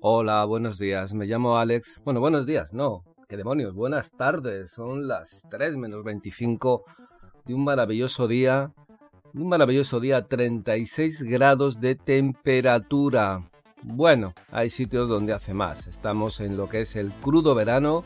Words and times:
Hola, 0.00 0.44
buenos 0.44 0.78
días. 0.78 1.14
Me 1.14 1.26
llamo 1.26 1.58
Alex. 1.58 2.02
Bueno, 2.04 2.20
buenos 2.20 2.44
días, 2.44 2.74
no. 2.74 3.04
¿Qué 3.28 3.36
demonios? 3.36 3.72
Buenas 3.72 4.10
tardes. 4.10 4.72
Son 4.72 5.06
las 5.06 5.46
3 5.48 5.76
menos 5.76 6.02
25 6.02 6.84
de 7.46 7.54
un 7.54 7.64
maravilloso 7.64 8.28
día. 8.28 8.72
Un 9.32 9.48
maravilloso 9.48 10.00
día, 10.00 10.26
36 10.26 11.22
grados 11.22 11.80
de 11.80 11.94
temperatura. 11.94 13.48
Bueno, 13.82 14.34
hay 14.50 14.70
sitios 14.70 15.08
donde 15.08 15.32
hace 15.32 15.54
más. 15.54 15.86
Estamos 15.86 16.40
en 16.40 16.56
lo 16.56 16.68
que 16.68 16.80
es 16.80 16.96
el 16.96 17.10
crudo 17.12 17.54
verano. 17.54 18.04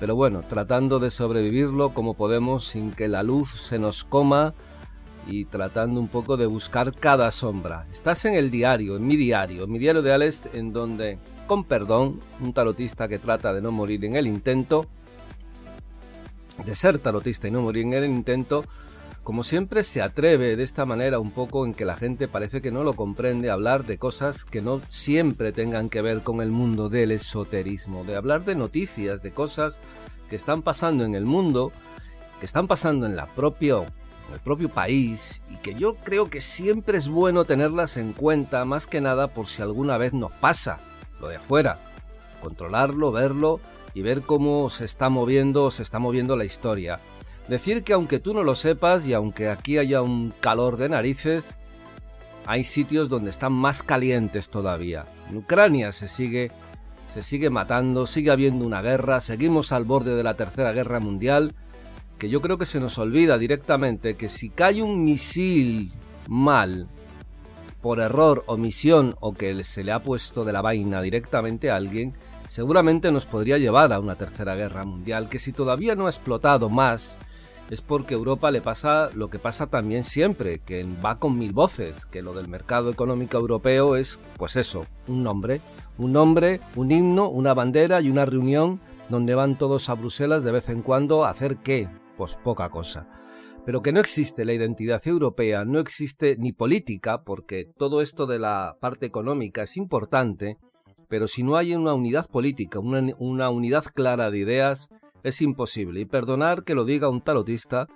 Pero 0.00 0.16
bueno, 0.16 0.42
tratando 0.48 0.98
de 0.98 1.10
sobrevivirlo 1.10 1.94
como 1.94 2.14
podemos 2.14 2.66
sin 2.66 2.90
que 2.90 3.06
la 3.06 3.22
luz 3.22 3.50
se 3.60 3.78
nos 3.78 4.02
coma 4.02 4.54
y 5.26 5.44
tratando 5.44 6.00
un 6.00 6.08
poco 6.08 6.36
de 6.36 6.46
buscar 6.46 6.92
cada 6.92 7.30
sombra. 7.30 7.86
Estás 7.90 8.24
en 8.24 8.34
el 8.34 8.50
diario, 8.50 8.96
en 8.96 9.06
mi 9.06 9.16
diario, 9.16 9.64
en 9.64 9.72
mi 9.72 9.78
diario 9.78 10.02
de 10.02 10.12
Alex, 10.12 10.48
en 10.52 10.72
donde, 10.72 11.18
con 11.46 11.64
perdón, 11.64 12.20
un 12.40 12.52
tarotista 12.52 13.08
que 13.08 13.18
trata 13.18 13.52
de 13.52 13.60
no 13.60 13.72
morir 13.72 14.04
en 14.04 14.16
el 14.16 14.26
intento, 14.26 14.86
de 16.64 16.74
ser 16.74 16.98
tarotista 16.98 17.48
y 17.48 17.50
no 17.50 17.62
morir 17.62 17.84
en 17.84 17.94
el 17.94 18.04
intento, 18.04 18.64
como 19.26 19.42
siempre 19.42 19.82
se 19.82 20.02
atreve 20.02 20.54
de 20.54 20.62
esta 20.62 20.86
manera 20.86 21.18
un 21.18 21.32
poco 21.32 21.66
en 21.66 21.74
que 21.74 21.84
la 21.84 21.96
gente 21.96 22.28
parece 22.28 22.62
que 22.62 22.70
no 22.70 22.84
lo 22.84 22.92
comprende, 22.92 23.50
hablar 23.50 23.84
de 23.84 23.98
cosas 23.98 24.44
que 24.44 24.60
no 24.60 24.80
siempre 24.88 25.50
tengan 25.50 25.88
que 25.88 26.00
ver 26.00 26.22
con 26.22 26.40
el 26.40 26.52
mundo 26.52 26.88
del 26.88 27.10
esoterismo, 27.10 28.04
de 28.04 28.14
hablar 28.14 28.44
de 28.44 28.54
noticias, 28.54 29.22
de 29.22 29.32
cosas 29.32 29.80
que 30.30 30.36
están 30.36 30.62
pasando 30.62 31.04
en 31.04 31.16
el 31.16 31.24
mundo, 31.24 31.72
que 32.38 32.46
están 32.46 32.68
pasando 32.68 33.04
en 33.04 33.16
la 33.16 33.26
propia 33.26 33.78
el 34.32 34.40
propio 34.40 34.68
país 34.68 35.42
y 35.50 35.56
que 35.56 35.74
yo 35.74 35.96
creo 35.96 36.28
que 36.28 36.40
siempre 36.40 36.98
es 36.98 37.08
bueno 37.08 37.44
tenerlas 37.44 37.96
en 37.96 38.12
cuenta 38.12 38.64
más 38.64 38.86
que 38.86 39.00
nada 39.00 39.28
por 39.28 39.46
si 39.46 39.62
alguna 39.62 39.98
vez 39.98 40.12
nos 40.12 40.32
pasa 40.32 40.78
lo 41.20 41.28
de 41.28 41.36
afuera, 41.36 41.78
controlarlo, 42.42 43.12
verlo 43.12 43.60
y 43.94 44.02
ver 44.02 44.22
cómo 44.22 44.68
se 44.68 44.84
está 44.84 45.08
moviendo, 45.08 45.70
se 45.70 45.82
está 45.82 45.98
moviendo 45.98 46.36
la 46.36 46.44
historia. 46.44 46.98
Decir 47.48 47.84
que 47.84 47.92
aunque 47.92 48.18
tú 48.18 48.34
no 48.34 48.42
lo 48.42 48.54
sepas 48.54 49.06
y 49.06 49.14
aunque 49.14 49.48
aquí 49.48 49.78
haya 49.78 50.02
un 50.02 50.34
calor 50.40 50.76
de 50.76 50.88
narices, 50.88 51.58
hay 52.44 52.64
sitios 52.64 53.08
donde 53.08 53.30
están 53.30 53.52
más 53.52 53.82
calientes 53.82 54.50
todavía. 54.50 55.06
En 55.30 55.38
Ucrania 55.38 55.92
se 55.92 56.08
sigue 56.08 56.50
se 57.06 57.22
sigue 57.22 57.50
matando, 57.50 58.04
sigue 58.04 58.32
habiendo 58.32 58.66
una 58.66 58.82
guerra, 58.82 59.20
seguimos 59.20 59.70
al 59.70 59.84
borde 59.84 60.16
de 60.16 60.24
la 60.24 60.34
Tercera 60.34 60.72
Guerra 60.72 60.98
Mundial 60.98 61.54
que 62.18 62.28
yo 62.28 62.40
creo 62.40 62.58
que 62.58 62.66
se 62.66 62.80
nos 62.80 62.98
olvida 62.98 63.38
directamente 63.38 64.14
que 64.14 64.28
si 64.28 64.48
cae 64.48 64.82
un 64.82 65.04
misil 65.04 65.92
mal, 66.28 66.88
por 67.82 68.00
error, 68.00 68.42
omisión 68.46 69.14
o 69.20 69.32
que 69.32 69.62
se 69.62 69.84
le 69.84 69.92
ha 69.92 70.02
puesto 70.02 70.44
de 70.44 70.52
la 70.52 70.62
vaina 70.62 71.00
directamente 71.02 71.70
a 71.70 71.76
alguien, 71.76 72.14
seguramente 72.48 73.12
nos 73.12 73.26
podría 73.26 73.58
llevar 73.58 73.92
a 73.92 74.00
una 74.00 74.16
tercera 74.16 74.56
guerra 74.56 74.84
mundial, 74.84 75.28
que 75.28 75.38
si 75.38 75.52
todavía 75.52 75.94
no 75.94 76.06
ha 76.06 76.10
explotado 76.10 76.68
más, 76.68 77.18
es 77.70 77.82
porque 77.82 78.14
a 78.14 78.16
Europa 78.16 78.50
le 78.50 78.60
pasa 78.60 79.10
lo 79.14 79.28
que 79.28 79.38
pasa 79.38 79.66
también 79.66 80.04
siempre, 80.04 80.60
que 80.60 80.84
va 81.04 81.18
con 81.18 81.38
mil 81.38 81.52
voces, 81.52 82.06
que 82.06 82.22
lo 82.22 82.32
del 82.32 82.48
mercado 82.48 82.90
económico 82.90 83.38
europeo 83.38 83.96
es, 83.96 84.18
pues 84.36 84.56
eso, 84.56 84.86
un 85.06 85.22
nombre, 85.22 85.60
un 85.98 86.12
nombre, 86.12 86.60
un 86.76 86.90
himno, 86.90 87.28
una 87.28 87.54
bandera 87.54 88.00
y 88.00 88.10
una 88.10 88.24
reunión 88.24 88.80
donde 89.08 89.34
van 89.34 89.58
todos 89.58 89.88
a 89.88 89.94
Bruselas 89.94 90.42
de 90.42 90.52
vez 90.52 90.68
en 90.68 90.82
cuando 90.82 91.24
a 91.24 91.30
hacer 91.30 91.58
qué, 91.58 91.88
pues 92.16 92.36
poca 92.36 92.68
cosa. 92.68 93.08
Pero 93.64 93.82
que 93.82 93.92
no 93.92 94.00
existe 94.00 94.44
la 94.44 94.52
identidad 94.52 95.04
europea, 95.06 95.64
no 95.64 95.80
existe 95.80 96.36
ni 96.38 96.52
política, 96.52 97.24
porque 97.24 97.64
todo 97.76 98.00
esto 98.00 98.26
de 98.26 98.38
la 98.38 98.76
parte 98.80 99.06
económica 99.06 99.62
es 99.62 99.76
importante, 99.76 100.58
pero 101.08 101.26
si 101.26 101.42
no 101.42 101.56
hay 101.56 101.74
una 101.74 101.94
unidad 101.94 102.28
política, 102.28 102.78
una, 102.78 103.50
unidad 103.50 103.84
clara 103.84 104.30
de 104.30 104.38
ideas, 104.38 104.88
es 105.22 105.42
imposible. 105.42 106.00
Y 106.00 106.04
perdonar 106.04 106.62
que 106.62 106.74
lo 106.74 106.84
diga 106.84 107.08
un 107.08 107.20
tarotista, 107.20 107.88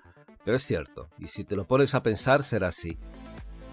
pero 0.44 0.56
es 0.56 0.62
cierto, 0.62 1.08
y 1.18 1.28
si 1.28 1.44
te 1.44 1.56
lo 1.56 1.66
pones 1.66 1.94
a 1.94 2.02
pensar 2.02 2.42
será 2.42 2.68
así. 2.68 2.98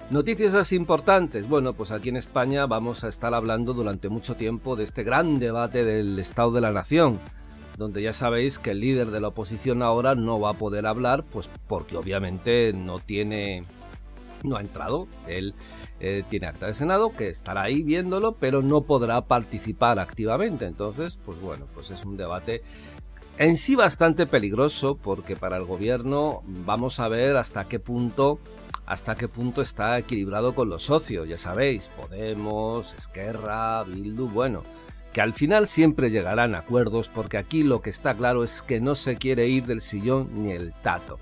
Noticias 0.10 0.54
así 0.54 0.76
importantes. 0.76 1.50
Bueno, 1.50 1.74
pues 1.74 1.92
aquí 1.92 2.10
en 2.10 2.16
España 2.16 2.66
vamos 2.66 3.04
a 3.04 3.10
estar 3.10 3.34
hablando 3.34 3.74
durante 3.74 4.08
mucho 4.08 4.36
tiempo 4.36 4.76
de 4.76 4.86
este 4.86 5.04
gran 5.04 5.38
debate 5.38 5.84
del 5.84 6.18
Estado 6.18 6.52
de 6.52 6.62
la 6.62 6.72
Nación, 6.72 7.20
donde 7.78 8.02
ya 8.02 8.12
sabéis 8.12 8.60
que 8.60 8.72
el 8.72 8.80
líder 8.80 9.12
de 9.12 9.22
la 9.22 9.30
oposición 9.30 9.84
ahora 9.84 10.16
no 10.16 10.40
va 10.40 10.50
a 10.50 10.58
poder 10.58 10.88
hablar, 10.88 11.24
pues 11.24 11.50
porque 11.68 11.96
obviamente 11.96 12.74
no 12.74 13.00
tiene, 13.00 13.62
no 14.44 14.58
ha 14.58 14.62
entrado, 14.62 15.08
él 15.28 15.54
eh, 16.00 16.24
tiene 16.28 16.48
acta 16.48 16.66
de 16.66 16.74
Senado, 16.74 17.16
que 17.16 17.30
estará 17.30 17.62
ahí 17.62 17.84
viéndolo, 17.84 18.34
pero 18.34 18.64
no 18.64 18.82
podrá 18.82 19.22
participar 19.22 20.00
activamente. 20.00 20.66
Entonces, 20.66 21.20
pues 21.24 21.40
bueno, 21.40 21.66
pues 21.74 21.92
es 21.92 22.04
un 22.04 22.18
debate 22.18 22.64
en 23.38 23.58
sí 23.58 23.76
bastante 23.76 24.26
peligroso, 24.26 24.98
porque 24.98 25.36
para 25.36 25.58
el 25.58 25.64
gobierno 25.64 26.42
vamos 26.66 27.00
a 27.00 27.08
ver 27.08 27.38
hasta 27.38 27.68
qué 27.68 27.80
punto 27.80 28.40
hasta 28.88 29.16
qué 29.16 29.28
punto 29.28 29.62
está 29.62 30.00
equilibrado 30.00 30.56
con 30.56 30.70
los 30.70 30.84
socios, 30.84 31.28
ya 31.28 31.38
sabéis, 31.38 31.90
Podemos, 31.90 32.94
Esquerra, 32.94 33.84
Bildu, 33.84 34.30
bueno, 34.30 34.64
que 35.18 35.22
al 35.22 35.34
final 35.34 35.66
siempre 35.66 36.12
llegarán 36.12 36.54
acuerdos 36.54 37.10
porque 37.10 37.40
aquí 37.40 37.64
lo 37.64 37.82
que 37.82 37.90
está 37.90 38.14
claro 38.14 38.44
es 38.44 38.62
que 38.62 38.80
no 38.80 38.94
se 38.94 39.16
quiere 39.16 39.48
ir 39.48 39.66
del 39.66 39.82
sillón 39.82 40.30
ni 40.36 40.52
el 40.52 40.74
tato. 40.84 41.18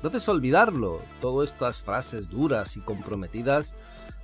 No 0.00 0.10
te 0.10 0.30
olvidarlo, 0.30 1.00
todas 1.20 1.50
estas 1.50 1.80
frases 1.80 2.28
duras 2.28 2.76
y 2.76 2.80
comprometidas, 2.82 3.74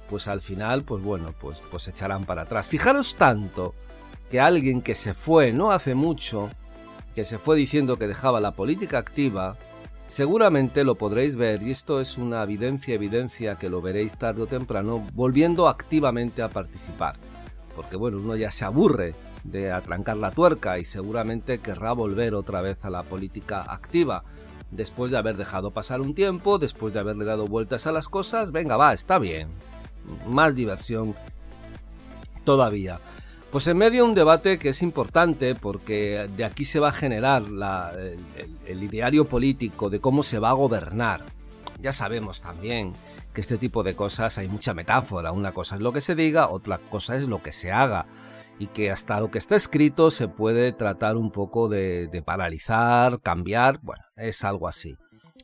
pues 0.08 0.28
al 0.28 0.40
final, 0.40 0.84
pues 0.84 1.02
bueno, 1.02 1.34
pues, 1.36 1.60
pues 1.68 1.88
echarán 1.88 2.26
para 2.26 2.42
atrás. 2.42 2.68
Fijaros 2.68 3.16
tanto 3.16 3.74
que 4.30 4.38
alguien 4.38 4.82
que 4.82 4.94
se 4.94 5.14
fue 5.14 5.52
no 5.52 5.72
hace 5.72 5.96
mucho, 5.96 6.48
que 7.16 7.24
se 7.24 7.38
fue 7.38 7.56
diciendo 7.56 7.98
que 7.98 8.06
dejaba 8.06 8.38
la 8.38 8.52
política 8.52 8.98
activa, 8.98 9.56
seguramente 10.06 10.84
lo 10.84 10.94
podréis 10.94 11.34
ver, 11.34 11.60
y 11.64 11.72
esto 11.72 12.00
es 12.00 12.18
una 12.18 12.44
evidencia, 12.44 12.94
evidencia 12.94 13.56
que 13.56 13.68
lo 13.68 13.82
veréis 13.82 14.16
tarde 14.16 14.42
o 14.42 14.46
temprano, 14.46 15.04
volviendo 15.12 15.66
activamente 15.66 16.40
a 16.40 16.48
participar 16.50 17.16
porque 17.78 17.94
bueno, 17.94 18.16
uno 18.16 18.34
ya 18.34 18.50
se 18.50 18.64
aburre 18.64 19.14
de 19.44 19.70
atrancar 19.70 20.16
la 20.16 20.32
tuerca 20.32 20.80
y 20.80 20.84
seguramente 20.84 21.60
querrá 21.60 21.92
volver 21.92 22.34
otra 22.34 22.60
vez 22.60 22.84
a 22.84 22.90
la 22.90 23.04
política 23.04 23.62
activa. 23.62 24.24
Después 24.72 25.12
de 25.12 25.16
haber 25.16 25.36
dejado 25.36 25.70
pasar 25.70 26.00
un 26.00 26.12
tiempo, 26.12 26.58
después 26.58 26.92
de 26.92 26.98
haberle 26.98 27.24
dado 27.24 27.46
vueltas 27.46 27.86
a 27.86 27.92
las 27.92 28.08
cosas, 28.08 28.50
venga, 28.50 28.76
va, 28.76 28.92
está 28.94 29.20
bien. 29.20 29.46
Más 30.26 30.56
diversión 30.56 31.14
todavía. 32.42 32.98
Pues 33.52 33.68
en 33.68 33.76
medio 33.76 34.02
de 34.02 34.08
un 34.08 34.16
debate 34.16 34.58
que 34.58 34.70
es 34.70 34.82
importante 34.82 35.54
porque 35.54 36.28
de 36.36 36.44
aquí 36.44 36.64
se 36.64 36.80
va 36.80 36.88
a 36.88 36.92
generar 36.92 37.44
el, 37.46 38.18
el 38.66 38.82
ideario 38.82 39.24
político 39.26 39.88
de 39.88 40.00
cómo 40.00 40.24
se 40.24 40.40
va 40.40 40.50
a 40.50 40.54
gobernar. 40.54 41.22
Ya 41.80 41.92
sabemos 41.92 42.40
también 42.40 42.92
que 43.38 43.42
este 43.42 43.56
tipo 43.56 43.84
de 43.84 43.94
cosas 43.94 44.36
hay 44.38 44.48
mucha 44.48 44.74
metáfora. 44.74 45.30
Una 45.30 45.52
cosa 45.52 45.76
es 45.76 45.80
lo 45.80 45.92
que 45.92 46.00
se 46.00 46.16
diga, 46.16 46.48
otra 46.48 46.78
cosa 46.78 47.14
es 47.14 47.28
lo 47.28 47.40
que 47.40 47.52
se 47.52 47.70
haga. 47.70 48.06
Y 48.58 48.66
que 48.66 48.90
hasta 48.90 49.20
lo 49.20 49.30
que 49.30 49.38
está 49.38 49.54
escrito 49.54 50.10
se 50.10 50.26
puede 50.26 50.72
tratar 50.72 51.16
un 51.16 51.30
poco 51.30 51.68
de, 51.68 52.20
paralizar, 52.26 53.20
cambiar, 53.20 53.78
bueno, 53.80 54.02
es 54.16 54.42
algo 54.42 54.66
así. 54.66 54.96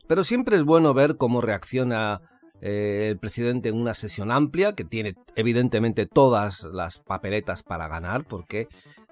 Pero 0.09 0.25
siempre 0.25 0.57
es 0.57 0.65
bueno 0.65 0.93
ver 0.93 1.15
cómo 1.15 1.39
reacciona 1.39 2.19
eh, 2.59 3.07
el 3.11 3.17
presidente 3.17 3.69
en 3.69 3.77
una 3.77 3.93
sesión 3.93 4.29
amplia, 4.29 4.73
que 4.73 4.83
tiene 4.83 5.15
evidentemente 5.37 6.05
todas 6.05 6.65
las 6.73 6.99
papeletas 6.99 7.63
para 7.63 7.87
ganar, 7.87 8.25
porque 8.25 8.67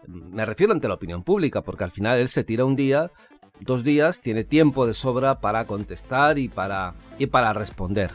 mm, 0.08 0.36
me 0.36 0.46
refiero 0.46 0.74
ante 0.74 0.90
la 0.90 0.96
opinión 0.96 1.24
pública, 1.24 1.62
porque 1.62 1.86
al 1.86 1.92
final 1.92 2.20
él 2.20 2.28
se 2.28 2.44
tira 2.44 2.66
un 2.66 2.76
día, 2.76 3.12
dos 3.62 3.86
días, 3.86 4.20
tiene 4.20 4.44
tiempo 4.44 4.86
de 4.86 4.94
sobra 4.94 5.40
para 5.40 5.68
contestar 5.68 6.38
y 6.38 6.50
para, 6.50 6.96
y 7.18 7.28
para 7.28 7.54
responder. 7.54 8.12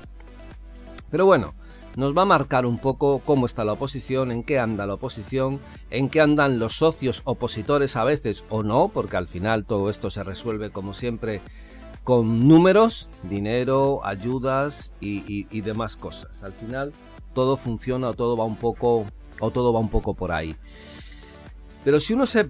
Pero 1.10 1.26
bueno, 1.26 1.54
nos 1.96 2.16
va 2.16 2.22
a 2.22 2.26
marcar 2.26 2.66
un 2.66 2.78
poco 2.78 3.20
cómo 3.24 3.46
está 3.46 3.64
la 3.64 3.72
oposición, 3.72 4.30
en 4.30 4.44
qué 4.44 4.58
anda 4.58 4.86
la 4.86 4.94
oposición, 4.94 5.58
en 5.90 6.08
qué 6.08 6.20
andan 6.20 6.58
los 6.58 6.74
socios 6.76 7.22
opositores 7.24 7.96
a 7.96 8.04
veces 8.04 8.44
o 8.50 8.62
no, 8.62 8.88
porque 8.88 9.16
al 9.16 9.26
final 9.26 9.64
todo 9.64 9.90
esto 9.90 10.10
se 10.10 10.22
resuelve 10.22 10.70
como 10.70 10.92
siempre 10.92 11.40
con 12.04 12.46
números, 12.46 13.08
dinero, 13.24 14.00
ayudas 14.04 14.92
y, 15.00 15.60
demás 15.60 15.96
cosas. 15.96 16.42
Al 16.42 16.52
final 16.52 16.92
todo 17.34 17.56
funciona 17.56 18.08
o 18.08 18.14
todo 18.14 18.36
va 18.36 18.44
un 18.44 18.56
poco 18.56 19.04
o 19.40 19.50
todo 19.50 19.72
va 19.72 19.80
un 19.80 19.90
poco 19.90 20.14
por 20.14 20.32
ahí. 20.32 20.56
Pero 21.84 22.00
si 22.00 22.14
uno 22.14 22.26
se 22.26 22.48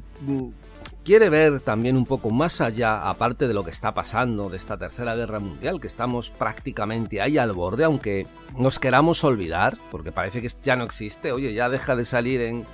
quiere 1.08 1.30
ver 1.30 1.60
también 1.60 1.96
un 1.96 2.04
poco 2.04 2.28
más 2.28 2.60
allá, 2.60 2.98
aparte 2.98 3.48
de 3.48 3.54
lo 3.54 3.64
que 3.64 3.70
está 3.70 3.94
pasando 3.94 4.50
de 4.50 4.58
esta 4.58 4.76
tercera 4.76 5.14
guerra 5.14 5.40
mundial, 5.40 5.80
que 5.80 5.86
estamos 5.86 6.28
prácticamente 6.28 7.22
ahí 7.22 7.38
al 7.38 7.54
borde, 7.54 7.84
aunque 7.84 8.26
nos 8.58 8.78
queramos 8.78 9.24
olvidar, 9.24 9.78
porque 9.90 10.12
parece 10.12 10.42
que 10.42 10.50
ya 10.62 10.76
no 10.76 10.84
existe, 10.84 11.32
oye, 11.32 11.54
ya 11.54 11.70
deja 11.70 11.96
de 11.96 12.04
salir 12.04 12.42
en, 12.42 12.66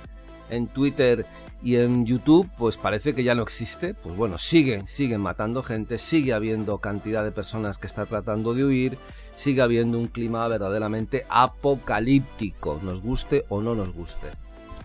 en 0.49 0.67
Twitter 0.67 1.25
y 1.63 1.77
en 1.77 2.05
YouTube, 2.05 2.49
pues 2.57 2.75
parece 2.75 3.13
que 3.13 3.23
ya 3.23 3.35
no 3.35 3.43
existe, 3.43 3.93
pues 3.93 4.17
bueno, 4.17 4.37
siguen, 4.37 4.85
siguen 4.85 5.21
matando 5.21 5.63
gente, 5.63 5.97
sigue 5.97 6.33
habiendo 6.33 6.79
cantidad 6.79 7.23
de 7.23 7.31
personas 7.31 7.77
que 7.77 7.87
está 7.87 8.05
tratando 8.05 8.53
de 8.53 8.65
huir, 8.65 8.97
sigue 9.37 9.61
habiendo 9.61 9.97
un 9.97 10.07
clima 10.07 10.45
verdaderamente 10.49 11.25
apocalíptico, 11.29 12.81
nos 12.83 13.01
guste 13.01 13.45
o 13.47 13.61
no 13.61 13.75
nos 13.75 13.93
guste. 13.93 14.27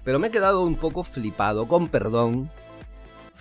Pero 0.04 0.20
me 0.20 0.28
he 0.28 0.30
quedado 0.30 0.62
un 0.62 0.76
poco 0.76 1.02
flipado, 1.02 1.66
con 1.66 1.88
perdón. 1.88 2.48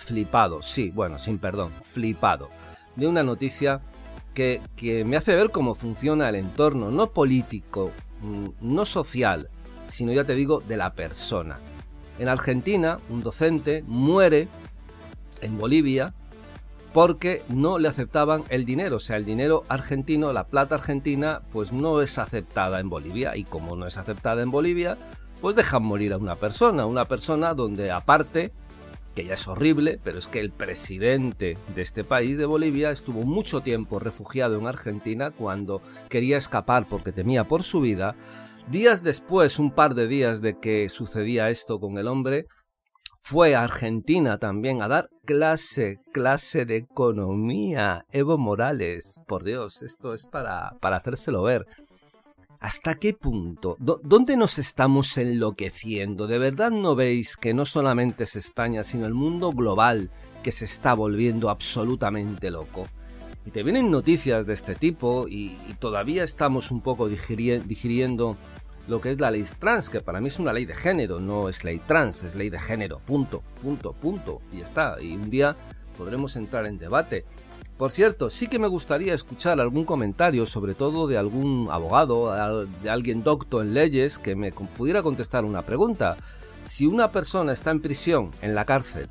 Flipado, 0.00 0.62
sí, 0.62 0.90
bueno, 0.90 1.18
sin 1.18 1.38
perdón, 1.38 1.72
flipado. 1.82 2.48
De 2.96 3.06
una 3.06 3.22
noticia 3.22 3.80
que, 4.34 4.60
que 4.76 5.04
me 5.04 5.16
hace 5.16 5.36
ver 5.36 5.50
cómo 5.50 5.74
funciona 5.74 6.28
el 6.28 6.36
entorno, 6.36 6.90
no 6.90 7.10
político, 7.10 7.92
mm, 8.22 8.48
no 8.60 8.84
social, 8.84 9.50
sino 9.86 10.12
ya 10.12 10.24
te 10.24 10.34
digo, 10.34 10.60
de 10.60 10.76
la 10.76 10.94
persona. 10.94 11.58
En 12.18 12.28
Argentina, 12.28 12.98
un 13.08 13.22
docente 13.22 13.84
muere 13.86 14.48
en 15.42 15.58
Bolivia 15.58 16.14
porque 16.92 17.42
no 17.48 17.78
le 17.78 17.88
aceptaban 17.88 18.44
el 18.48 18.64
dinero, 18.64 18.96
o 18.96 19.00
sea, 19.00 19.16
el 19.16 19.24
dinero 19.24 19.62
argentino, 19.68 20.32
la 20.32 20.48
plata 20.48 20.74
argentina, 20.74 21.42
pues 21.52 21.72
no 21.72 22.00
es 22.00 22.18
aceptada 22.18 22.80
en 22.80 22.90
Bolivia 22.90 23.36
y 23.36 23.44
como 23.44 23.76
no 23.76 23.86
es 23.86 23.96
aceptada 23.96 24.42
en 24.42 24.50
Bolivia, 24.50 24.98
pues 25.40 25.56
dejan 25.56 25.82
morir 25.82 26.12
a 26.12 26.18
una 26.18 26.34
persona, 26.34 26.86
una 26.86 27.06
persona 27.06 27.54
donde 27.54 27.90
aparte, 27.90 28.52
que 29.14 29.24
ya 29.24 29.34
es 29.34 29.48
horrible, 29.48 30.00
pero 30.02 30.18
es 30.18 30.26
que 30.26 30.40
el 30.40 30.50
presidente 30.50 31.56
de 31.74 31.82
este 31.82 32.04
país, 32.04 32.38
de 32.38 32.46
Bolivia, 32.46 32.90
estuvo 32.90 33.22
mucho 33.22 33.60
tiempo 33.60 33.98
refugiado 33.98 34.58
en 34.58 34.66
Argentina 34.66 35.30
cuando 35.30 35.82
quería 36.08 36.36
escapar 36.36 36.86
porque 36.88 37.12
temía 37.12 37.44
por 37.44 37.62
su 37.62 37.80
vida. 37.80 38.14
Días 38.70 39.02
después, 39.02 39.58
un 39.58 39.72
par 39.72 39.94
de 39.94 40.06
días 40.06 40.40
de 40.40 40.58
que 40.58 40.88
sucedía 40.88 41.50
esto 41.50 41.80
con 41.80 41.98
el 41.98 42.06
hombre, 42.06 42.46
fue 43.22 43.54
a 43.54 43.62
Argentina 43.62 44.38
también 44.38 44.82
a 44.82 44.88
dar 44.88 45.08
clase, 45.24 45.98
clase 46.12 46.64
de 46.64 46.76
economía. 46.76 48.06
Evo 48.10 48.38
Morales, 48.38 49.20
por 49.26 49.44
Dios, 49.44 49.82
esto 49.82 50.14
es 50.14 50.26
para, 50.26 50.72
para 50.80 50.96
hacérselo 50.96 51.42
ver. 51.42 51.66
¿Hasta 52.60 52.96
qué 52.96 53.14
punto? 53.14 53.78
¿Dónde 53.78 54.36
nos 54.36 54.58
estamos 54.58 55.16
enloqueciendo? 55.16 56.26
¿De 56.26 56.36
verdad 56.36 56.70
no 56.70 56.94
veis 56.94 57.38
que 57.38 57.54
no 57.54 57.64
solamente 57.64 58.24
es 58.24 58.36
España, 58.36 58.84
sino 58.84 59.06
el 59.06 59.14
mundo 59.14 59.52
global 59.52 60.10
que 60.42 60.52
se 60.52 60.66
está 60.66 60.92
volviendo 60.92 61.48
absolutamente 61.48 62.50
loco? 62.50 62.86
Y 63.46 63.50
te 63.50 63.62
vienen 63.62 63.90
noticias 63.90 64.44
de 64.44 64.52
este 64.52 64.74
tipo 64.74 65.26
y, 65.26 65.56
todavía 65.78 66.22
estamos 66.22 66.70
un 66.70 66.82
poco 66.82 67.08
digiriendo 67.08 68.36
lo 68.88 69.00
que 69.00 69.12
es 69.12 69.20
la 69.20 69.30
ley 69.30 69.46
trans, 69.58 69.88
que 69.88 70.02
para 70.02 70.20
mí 70.20 70.26
es 70.26 70.38
una 70.38 70.52
ley 70.52 70.66
de 70.66 70.74
género, 70.74 71.18
no 71.18 71.48
es 71.48 71.64
ley 71.64 71.80
trans, 71.86 72.24
es 72.24 72.34
ley 72.34 72.50
de 72.50 72.60
género, 72.60 72.98
punto, 72.98 73.42
punto, 73.62 73.94
punto, 73.94 74.42
y 74.52 74.60
está. 74.60 74.98
Y 75.00 75.14
un 75.14 75.30
día 75.30 75.56
podremos 75.96 76.36
entrar 76.36 76.66
en 76.66 76.76
debate. 76.76 77.24
Por 77.80 77.92
cierto, 77.92 78.28
sí 78.28 78.46
que 78.46 78.58
me 78.58 78.68
gustaría 78.68 79.14
escuchar 79.14 79.58
algún 79.58 79.86
comentario, 79.86 80.44
sobre 80.44 80.74
todo 80.74 81.06
de 81.06 81.16
algún 81.16 81.66
abogado, 81.70 82.30
de 82.82 82.90
alguien 82.90 83.22
docto 83.22 83.62
en 83.62 83.72
leyes, 83.72 84.18
que 84.18 84.36
me 84.36 84.52
pudiera 84.52 85.02
contestar 85.02 85.46
una 85.46 85.62
pregunta. 85.62 86.18
Si 86.62 86.84
una 86.84 87.10
persona 87.10 87.52
está 87.52 87.70
en 87.70 87.80
prisión, 87.80 88.32
en 88.42 88.54
la 88.54 88.66
cárcel, 88.66 89.08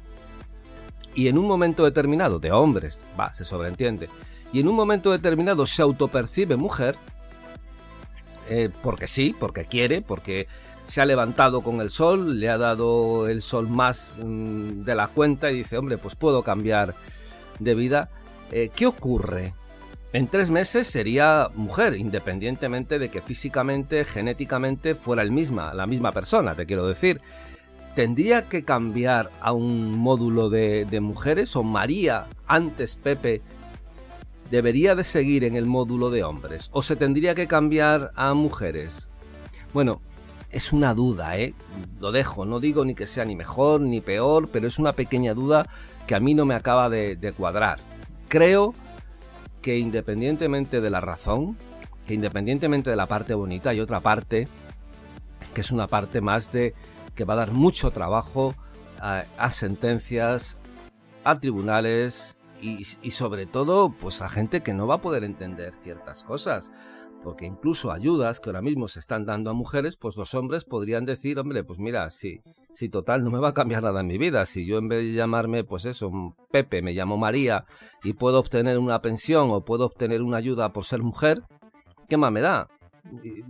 y 1.15 1.29
en 1.29 1.39
un 1.39 1.47
momento 1.47 1.83
determinado, 1.83 2.37
de 2.37 2.51
hombres, 2.51 3.07
va, 3.19 3.33
se 3.33 3.43
sobreentiende, 3.43 4.07
y 4.53 4.59
en 4.59 4.67
un 4.67 4.75
momento 4.75 5.11
determinado 5.11 5.65
se 5.65 5.81
autopercibe 5.81 6.55
mujer, 6.55 6.95
eh, 8.49 8.69
porque 8.83 9.07
sí, 9.07 9.35
porque 9.39 9.65
quiere, 9.65 10.03
porque 10.03 10.47
se 10.85 11.01
ha 11.01 11.07
levantado 11.07 11.61
con 11.61 11.81
el 11.81 11.89
sol, 11.89 12.39
le 12.39 12.49
ha 12.49 12.59
dado 12.59 13.27
el 13.29 13.41
sol 13.41 13.67
más 13.67 14.19
mm, 14.23 14.83
de 14.83 14.93
la 14.93 15.07
cuenta 15.07 15.49
y 15.49 15.55
dice, 15.55 15.75
hombre, 15.75 15.97
pues 15.97 16.13
puedo 16.13 16.43
cambiar 16.43 16.93
de 17.57 17.73
vida. 17.73 18.11
Eh, 18.51 18.69
¿Qué 18.75 18.87
ocurre? 18.87 19.53
En 20.11 20.27
tres 20.27 20.49
meses 20.49 20.87
sería 20.87 21.49
mujer, 21.53 21.95
independientemente 21.95 22.97
de 22.97 23.09
que 23.09 23.21
físicamente, 23.21 24.05
genéticamente 24.05 24.95
fuera 24.95 25.21
el 25.21 25.31
misma, 25.31 25.73
la 25.75 25.85
misma 25.85 26.11
persona, 26.11 26.55
te 26.55 26.65
quiero 26.65 26.87
decir. 26.87 27.21
¿Tendría 27.95 28.47
que 28.49 28.63
cambiar 28.63 29.29
a 29.39 29.51
un 29.51 29.97
módulo 29.97 30.49
de, 30.49 30.99
mujeres 30.99 31.55
o 31.55 31.63
María, 31.63 32.25
antes 32.47 32.95
Pepe, 32.95 33.41
debería 34.49 34.95
de 34.95 35.03
seguir 35.03 35.43
en 35.43 35.55
el 35.55 35.67
módulo 35.67 36.09
de 36.09 36.23
hombres 36.23 36.69
o 36.71 36.81
se 36.81 36.95
tendría 36.95 37.35
que 37.35 37.47
cambiar 37.47 38.11
a 38.15 38.33
mujeres? 38.33 39.09
Bueno, 39.73 40.01
es 40.49 40.73
una 40.73 40.95
duda, 40.95 41.37
¿eh? 41.37 41.53
Lo 41.99 42.11
dejo, 42.11 42.45
no 42.45 42.59
digo 42.59 42.83
ni 42.83 42.95
que 42.95 43.05
sea 43.05 43.25
ni 43.25 43.35
mejor 43.35 43.81
ni 43.81 44.01
peor, 44.01 44.49
pero 44.51 44.65
es 44.65 44.79
una 44.79 44.93
pequeña 44.93 45.35
duda 45.35 45.67
que 46.07 46.15
a 46.15 46.19
mí 46.19 46.33
no 46.33 46.45
me 46.45 46.55
acaba 46.55 46.89
de 46.89 47.33
cuadrar. 47.37 47.77
Creo 48.29 48.73
que 49.63 49.79
independientemente 49.79 50.81
de 50.81 50.89
la 50.91 51.01
razón, 51.01 51.57
que 52.07 52.13
independientemente 52.13 52.91
de 52.91 52.95
la 52.95 53.07
parte 53.07 53.33
bonita, 53.33 53.71
hay 53.71 53.79
otra 53.79 53.99
parte 53.99 54.47
que 55.53 55.61
es 55.61 55.71
una 55.71 55.87
parte 55.87 56.21
más 56.21 56.51
de 56.51 56.75
que 57.15 57.25
va 57.25 57.33
a 57.33 57.37
dar 57.37 57.51
mucho 57.51 57.89
trabajo 57.89 58.55
a, 59.01 59.51
sentencias, 59.51 60.57
a 61.23 61.39
tribunales, 61.39 62.37
y, 62.61 62.83
sobre 63.11 63.45
todo 63.45 63.95
pues 63.97 64.21
a 64.21 64.29
gente 64.29 64.61
que 64.61 64.73
no 64.73 64.85
va 64.85 64.95
a 64.95 65.01
poder 65.01 65.23
entender 65.23 65.73
ciertas 65.73 66.23
cosas. 66.23 66.71
Porque 67.23 67.45
incluso 67.45 67.91
ayudas 67.91 68.39
que 68.39 68.49
ahora 68.49 68.61
mismo 68.61 68.87
se 68.87 68.99
están 68.99 69.25
dando 69.25 69.49
a 69.49 69.53
mujeres, 69.53 69.97
pues 69.97 70.15
los 70.15 70.33
hombres 70.35 70.63
podrían 70.65 71.03
decir, 71.03 71.39
hombre, 71.39 71.63
pues 71.63 71.79
mira, 71.79 72.09
si, 72.09 72.41
si 72.71 72.89
total 72.89 73.23
no 73.23 73.31
me 73.31 73.39
va 73.39 73.49
a 73.49 73.53
cambiar 73.53 73.83
nada 73.83 74.01
en 74.01 74.07
mi 74.07 74.17
vida, 74.17 74.45
si 74.45 74.65
yo 74.65 74.77
en 74.77 74.87
vez 74.87 75.03
de 75.03 75.13
llamarme, 75.13 75.63
pues 75.63 75.85
eso, 75.85 76.11
Pepe, 76.51 76.81
me 76.81 76.93
llamo 76.93 77.17
María 77.17 77.65
y 78.03 78.13
puedo 78.13 78.39
obtener 78.39 78.77
una 78.77 79.01
pensión 79.01 79.49
o 79.51 79.65
puedo 79.65 79.85
obtener 79.85 80.21
una 80.21 80.37
ayuda 80.37 80.71
por 80.71 80.85
ser 80.85 81.01
mujer, 81.01 81.43
¿qué 82.07 82.17
más 82.17 82.31
me 82.31 82.41
da? 82.41 82.67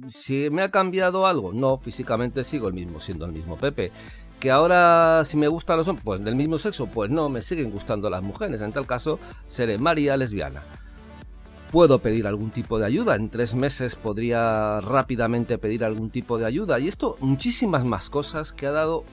Si 0.07 0.49
me 0.49 0.61
ha 0.61 0.71
cambiado 0.71 1.27
algo, 1.27 1.53
no, 1.53 1.77
físicamente 1.77 2.43
sigo 2.43 2.67
el 2.67 2.73
mismo, 2.73 2.99
siendo 2.99 3.25
el 3.25 3.31
mismo 3.31 3.57
Pepe 3.57 3.91
que 4.39 4.51
ahora 4.51 5.23
si 5.25 5.37
me 5.37 5.47
gustan 5.47 5.77
los 5.77 5.87
hombres, 5.87 6.05
pues 6.05 6.23
del 6.23 6.35
mismo 6.35 6.57
sexo, 6.57 6.87
pues 6.87 7.09
no, 7.09 7.29
me 7.29 7.41
siguen 7.41 7.71
gustando 7.71 8.09
las 8.09 8.23
mujeres. 8.23 8.61
En 8.61 8.71
tal 8.71 8.87
caso, 8.87 9.19
seré 9.47 9.77
María 9.77 10.15
lesbiana. 10.15 10.61
Puedo 11.71 11.99
pedir 11.99 12.25
algún 12.25 12.49
tipo 12.49 12.79
de 12.79 12.85
ayuda. 12.85 13.15
En 13.15 13.29
tres 13.29 13.55
meses 13.55 13.95
podría 13.95 14.79
rápidamente 14.79 15.57
pedir 15.57 15.83
algún 15.83 16.09
tipo 16.09 16.37
de 16.37 16.45
ayuda. 16.45 16.79
Y 16.79 16.87
esto, 16.87 17.15
muchísimas 17.19 17.85
más 17.85 18.09
cosas 18.09 18.53
que 18.53 18.65
ha 18.65 18.71
dado 18.71 19.03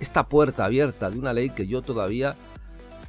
esta 0.00 0.28
puerta 0.28 0.64
abierta 0.64 1.10
de 1.10 1.18
una 1.18 1.32
ley 1.32 1.50
que 1.50 1.66
yo 1.66 1.82
todavía 1.82 2.34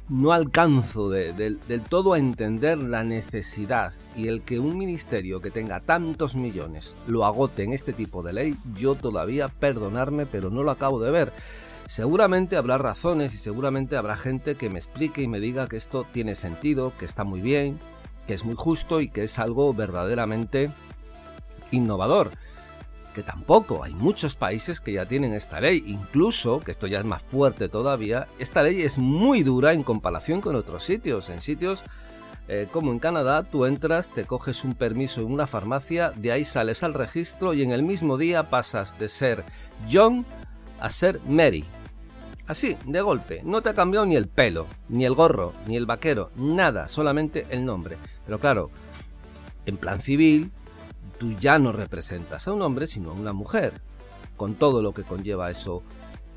no 0.08 0.32
alcanzo 0.32 1.08
del 1.08 1.58
todo 1.88 2.12
a 2.12 2.18
entender 2.18 2.76
la 2.76 3.02
necesidad 3.02 3.94
y 4.14 4.28
el 4.28 4.42
que 4.42 4.58
un 4.58 4.76
ministerio 4.76 5.40
que 5.40 5.50
tenga 5.50 5.80
tantos 5.80 6.34
millones 6.34 6.96
lo 7.06 7.24
agote 7.24 7.62
en 7.62 7.72
este 7.72 7.94
tipo 7.94 8.22
de 8.22 8.34
ley, 8.34 8.56
yo 8.74 8.94
todavía 8.94 9.48
perdonarme, 9.48 10.26
pero 10.26 10.50
no 10.50 10.62
lo 10.62 10.70
acabo 10.70 11.00
de 11.00 11.10
ver. 11.10 11.32
Seguramente 11.86 12.56
habrá 12.56 12.78
razones 12.78 13.34
y 13.34 13.38
seguramente 13.38 13.96
habrá 13.96 14.16
gente 14.16 14.54
que 14.54 14.68
me 14.68 14.78
explique 14.78 15.22
y 15.22 15.28
me 15.28 15.40
diga 15.40 15.66
que 15.66 15.76
esto 15.76 16.06
tiene 16.12 16.34
sentido, 16.34 16.92
que 16.98 17.06
está 17.06 17.24
muy 17.24 17.40
bien, 17.40 17.78
que 18.26 18.34
es 18.34 18.44
muy 18.44 18.54
justo 18.54 19.00
y 19.00 19.08
que 19.08 19.24
es 19.24 19.38
algo 19.38 19.72
verdaderamente 19.74 20.70
innovador 21.70 22.30
que 23.12 23.22
tampoco 23.22 23.84
hay 23.84 23.94
muchos 23.94 24.34
países 24.34 24.80
que 24.80 24.92
ya 24.92 25.06
tienen 25.06 25.34
esta 25.34 25.60
ley, 25.60 25.82
incluso, 25.86 26.60
que 26.60 26.70
esto 26.70 26.86
ya 26.86 26.98
es 26.98 27.04
más 27.04 27.22
fuerte 27.22 27.68
todavía, 27.68 28.26
esta 28.38 28.62
ley 28.62 28.82
es 28.82 28.98
muy 28.98 29.42
dura 29.42 29.72
en 29.72 29.82
comparación 29.82 30.40
con 30.40 30.56
otros 30.56 30.82
sitios, 30.82 31.28
en 31.28 31.40
sitios 31.40 31.84
eh, 32.48 32.66
como 32.72 32.90
en 32.90 32.98
Canadá, 32.98 33.44
tú 33.44 33.66
entras, 33.66 34.10
te 34.10 34.24
coges 34.24 34.64
un 34.64 34.74
permiso 34.74 35.20
en 35.20 35.32
una 35.32 35.46
farmacia, 35.46 36.10
de 36.10 36.32
ahí 36.32 36.44
sales 36.44 36.82
al 36.82 36.94
registro 36.94 37.54
y 37.54 37.62
en 37.62 37.70
el 37.70 37.82
mismo 37.82 38.18
día 38.18 38.50
pasas 38.50 38.98
de 38.98 39.08
ser 39.08 39.44
John 39.90 40.26
a 40.80 40.90
ser 40.90 41.20
Mary. 41.28 41.64
Así, 42.52 42.76
de 42.84 43.00
golpe, 43.00 43.40
no 43.44 43.62
te 43.62 43.70
ha 43.70 43.74
cambiado 43.74 44.04
ni 44.04 44.14
el 44.14 44.28
pelo, 44.28 44.66
ni 44.90 45.06
el 45.06 45.14
gorro, 45.14 45.54
ni 45.66 45.78
el 45.78 45.86
vaquero, 45.86 46.30
nada, 46.36 46.86
solamente 46.86 47.46
el 47.48 47.64
nombre. 47.64 47.96
Pero 48.26 48.38
claro, 48.38 48.68
en 49.64 49.78
plan 49.78 50.02
civil, 50.02 50.52
tú 51.18 51.32
ya 51.32 51.58
no 51.58 51.72
representas 51.72 52.46
a 52.46 52.52
un 52.52 52.60
hombre, 52.60 52.86
sino 52.86 53.08
a 53.08 53.14
una 53.14 53.32
mujer, 53.32 53.72
con 54.36 54.54
todo 54.54 54.82
lo 54.82 54.92
que 54.92 55.02
conlleva 55.02 55.50
eso 55.50 55.82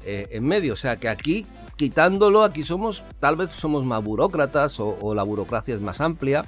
eh, 0.05 0.29
en 0.31 0.45
medio. 0.45 0.71
O 0.71 0.77
sea 0.77 0.95
que 0.95 1.09
aquí, 1.09 1.45
quitándolo, 1.75 2.45
aquí 2.45 2.63
somos, 2.63 3.03
tal 3.19 3.35
vez 3.35 3.51
somos 3.51 3.83
más 3.83 4.01
burócratas 4.01 4.79
o, 4.79 5.13
la 5.13 5.23
burocracia 5.23 5.75
es 5.75 5.81
más 5.81 5.99
amplia, 5.99 6.45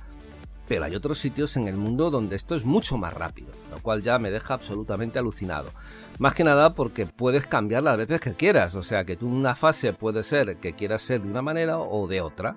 pero 0.67 0.85
hay 0.85 0.95
otros 0.95 1.17
sitios 1.17 1.55
en 1.57 1.67
el 1.67 1.77
mundo 1.77 2.09
donde 2.09 2.35
esto 2.35 2.55
es 2.55 2.65
mucho 2.65 2.97
más 2.97 3.13
rápido, 3.13 3.49
lo 3.71 3.81
cual 3.81 4.01
ya 4.01 4.19
me 4.19 4.31
deja 4.31 4.53
absolutamente 4.53 5.19
alucinado. 5.19 5.69
Más 6.19 6.33
que 6.33 6.43
nada 6.43 6.73
porque 6.73 7.05
puedes 7.05 7.47
cambiar 7.47 7.83
las 7.83 7.97
veces 7.97 8.19
que 8.19 8.33
quieras, 8.33 8.75
o 8.75 8.81
sea 8.81 9.05
que 9.05 9.15
tú 9.15 9.27
una 9.27 9.55
fase 9.55 9.93
puede 9.93 10.23
ser 10.23 10.57
que 10.57 10.73
quieras 10.73 11.01
ser 11.01 11.21
de 11.21 11.29
una 11.29 11.41
manera 11.41 11.79
o 11.79 12.07
de 12.07 12.21
otra 12.21 12.55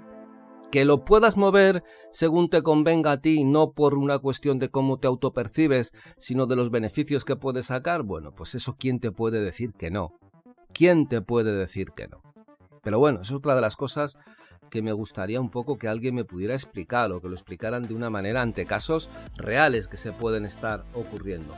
que 0.70 0.84
lo 0.84 1.04
puedas 1.04 1.36
mover 1.36 1.82
según 2.12 2.48
te 2.48 2.62
convenga 2.62 3.12
a 3.12 3.20
ti, 3.20 3.44
no 3.44 3.72
por 3.72 3.94
una 3.94 4.18
cuestión 4.18 4.58
de 4.58 4.70
cómo 4.70 4.98
te 4.98 5.08
autopercibes, 5.08 5.92
sino 6.16 6.46
de 6.46 6.56
los 6.56 6.70
beneficios 6.70 7.24
que 7.24 7.36
puedes 7.36 7.66
sacar, 7.66 8.02
bueno, 8.02 8.32
pues 8.34 8.54
eso 8.54 8.76
quién 8.78 9.00
te 9.00 9.10
puede 9.10 9.40
decir 9.40 9.72
que 9.72 9.90
no. 9.90 10.12
¿Quién 10.72 11.08
te 11.08 11.20
puede 11.20 11.52
decir 11.52 11.90
que 11.96 12.06
no? 12.06 12.20
Pero 12.82 12.98
bueno, 12.98 13.20
es 13.22 13.32
otra 13.32 13.54
de 13.54 13.60
las 13.60 13.76
cosas 13.76 14.16
que 14.68 14.82
me 14.82 14.92
gustaría 14.92 15.40
un 15.40 15.50
poco 15.50 15.78
que 15.78 15.88
alguien 15.88 16.14
me 16.14 16.24
pudiera 16.24 16.54
explicar 16.54 17.10
o 17.12 17.20
que 17.20 17.28
lo 17.28 17.34
explicaran 17.34 17.86
de 17.86 17.94
una 17.94 18.10
manera 18.10 18.42
ante 18.42 18.66
casos 18.66 19.08
reales 19.36 19.88
que 19.88 19.96
se 19.96 20.12
pueden 20.12 20.44
estar 20.44 20.84
ocurriendo. 20.94 21.54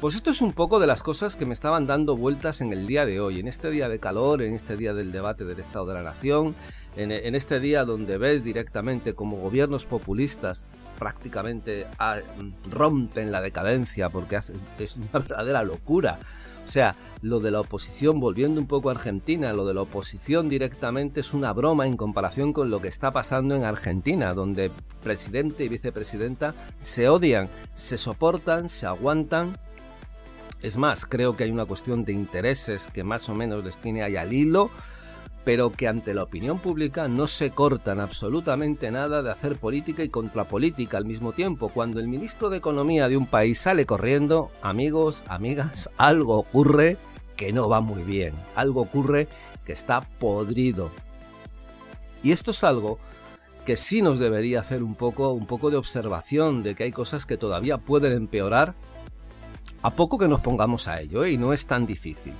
Pues 0.00 0.14
esto 0.14 0.30
es 0.30 0.40
un 0.40 0.54
poco 0.54 0.80
de 0.80 0.86
las 0.86 1.02
cosas 1.02 1.36
que 1.36 1.44
me 1.44 1.52
estaban 1.52 1.86
dando 1.86 2.16
vueltas 2.16 2.62
en 2.62 2.72
el 2.72 2.86
día 2.86 3.04
de 3.04 3.20
hoy, 3.20 3.38
en 3.38 3.48
este 3.48 3.70
día 3.70 3.86
de 3.88 3.98
calor, 3.98 4.40
en 4.40 4.54
este 4.54 4.78
día 4.78 4.94
del 4.94 5.12
debate 5.12 5.44
del 5.44 5.60
Estado 5.60 5.86
de 5.86 5.94
la 5.94 6.02
Nación, 6.02 6.54
en, 6.96 7.34
este 7.34 7.60
día 7.60 7.84
donde 7.84 8.16
ves 8.16 8.42
directamente 8.42 9.14
como 9.14 9.36
gobiernos 9.36 9.84
populistas 9.84 10.64
prácticamente 10.98 11.86
ah, 11.98 12.16
rompen 12.70 13.30
la 13.30 13.42
decadencia 13.42 14.08
porque 14.08 14.40
es 14.78 14.96
una 14.96 15.08
verdadera 15.12 15.62
locura. 15.64 16.18
O 16.70 16.72
sea, 16.72 16.94
lo 17.20 17.40
de 17.40 17.50
la 17.50 17.58
oposición, 17.58 18.20
volviendo 18.20 18.60
un 18.60 18.68
poco 18.68 18.90
a 18.90 18.92
Argentina, 18.92 19.52
lo 19.52 19.66
de 19.66 19.74
la 19.74 19.82
oposición 19.82 20.48
directamente 20.48 21.18
es 21.18 21.34
una 21.34 21.52
broma 21.52 21.84
en 21.88 21.96
comparación 21.96 22.52
con 22.52 22.70
lo 22.70 22.80
que 22.80 22.86
está 22.86 23.10
pasando 23.10 23.56
en 23.56 23.64
Argentina, 23.64 24.34
donde 24.34 24.70
presidente 25.02 25.64
y 25.64 25.68
vicepresidenta 25.68 26.54
se 26.78 27.08
odian, 27.08 27.48
se 27.74 27.98
soportan, 27.98 28.68
se 28.68 28.86
aguantan. 28.86 29.58
Es 30.62 30.76
más, 30.76 31.06
creo 31.06 31.36
que 31.36 31.42
hay 31.42 31.50
una 31.50 31.66
cuestión 31.66 32.04
de 32.04 32.12
intereses 32.12 32.86
que 32.86 33.02
más 33.02 33.28
o 33.28 33.34
menos 33.34 33.64
les 33.64 33.78
tiene 33.78 34.04
ahí 34.04 34.14
al 34.14 34.32
hilo, 34.32 34.70
pero 35.44 35.72
que 35.72 35.88
ante 35.88 36.14
la 36.14 36.22
opinión 36.22 36.58
pública 36.58 37.08
no 37.08 37.26
se 37.26 37.50
cortan 37.50 38.00
absolutamente 38.00 38.90
nada 38.90 39.22
de 39.22 39.30
hacer 39.30 39.56
política 39.56 40.02
y 40.04 40.08
contrapolítica 40.08 40.98
al 40.98 41.06
mismo 41.06 41.32
tiempo. 41.32 41.68
Cuando 41.68 41.98
el 42.00 42.08
ministro 42.08 42.50
de 42.50 42.58
Economía 42.58 43.08
de 43.08 43.16
un 43.16 43.26
país 43.26 43.58
sale 43.60 43.86
corriendo, 43.86 44.50
amigos, 44.62 45.24
amigas, 45.28 45.90
algo 45.96 46.38
ocurre 46.38 46.98
que 47.36 47.52
no 47.52 47.68
va 47.68 47.80
muy 47.80 48.02
bien, 48.02 48.34
algo 48.54 48.82
ocurre 48.82 49.28
que 49.64 49.72
está 49.72 50.02
podrido. 50.02 50.90
Y 52.22 52.32
esto 52.32 52.50
es 52.50 52.62
algo 52.64 52.98
que 53.64 53.76
sí 53.76 54.02
nos 54.02 54.18
debería 54.18 54.60
hacer 54.60 54.82
un 54.82 54.94
poco, 54.94 55.32
un 55.32 55.46
poco 55.46 55.70
de 55.70 55.76
observación 55.76 56.62
de 56.62 56.74
que 56.74 56.84
hay 56.84 56.92
cosas 56.92 57.24
que 57.24 57.36
todavía 57.36 57.78
pueden 57.78 58.12
empeorar 58.12 58.74
a 59.82 59.90
poco 59.90 60.18
que 60.18 60.28
nos 60.28 60.40
pongamos 60.40 60.88
a 60.88 61.00
ello, 61.00 61.24
¿eh? 61.24 61.32
y 61.32 61.38
no 61.38 61.52
es 61.52 61.66
tan 61.66 61.86
difícil. 61.86 62.34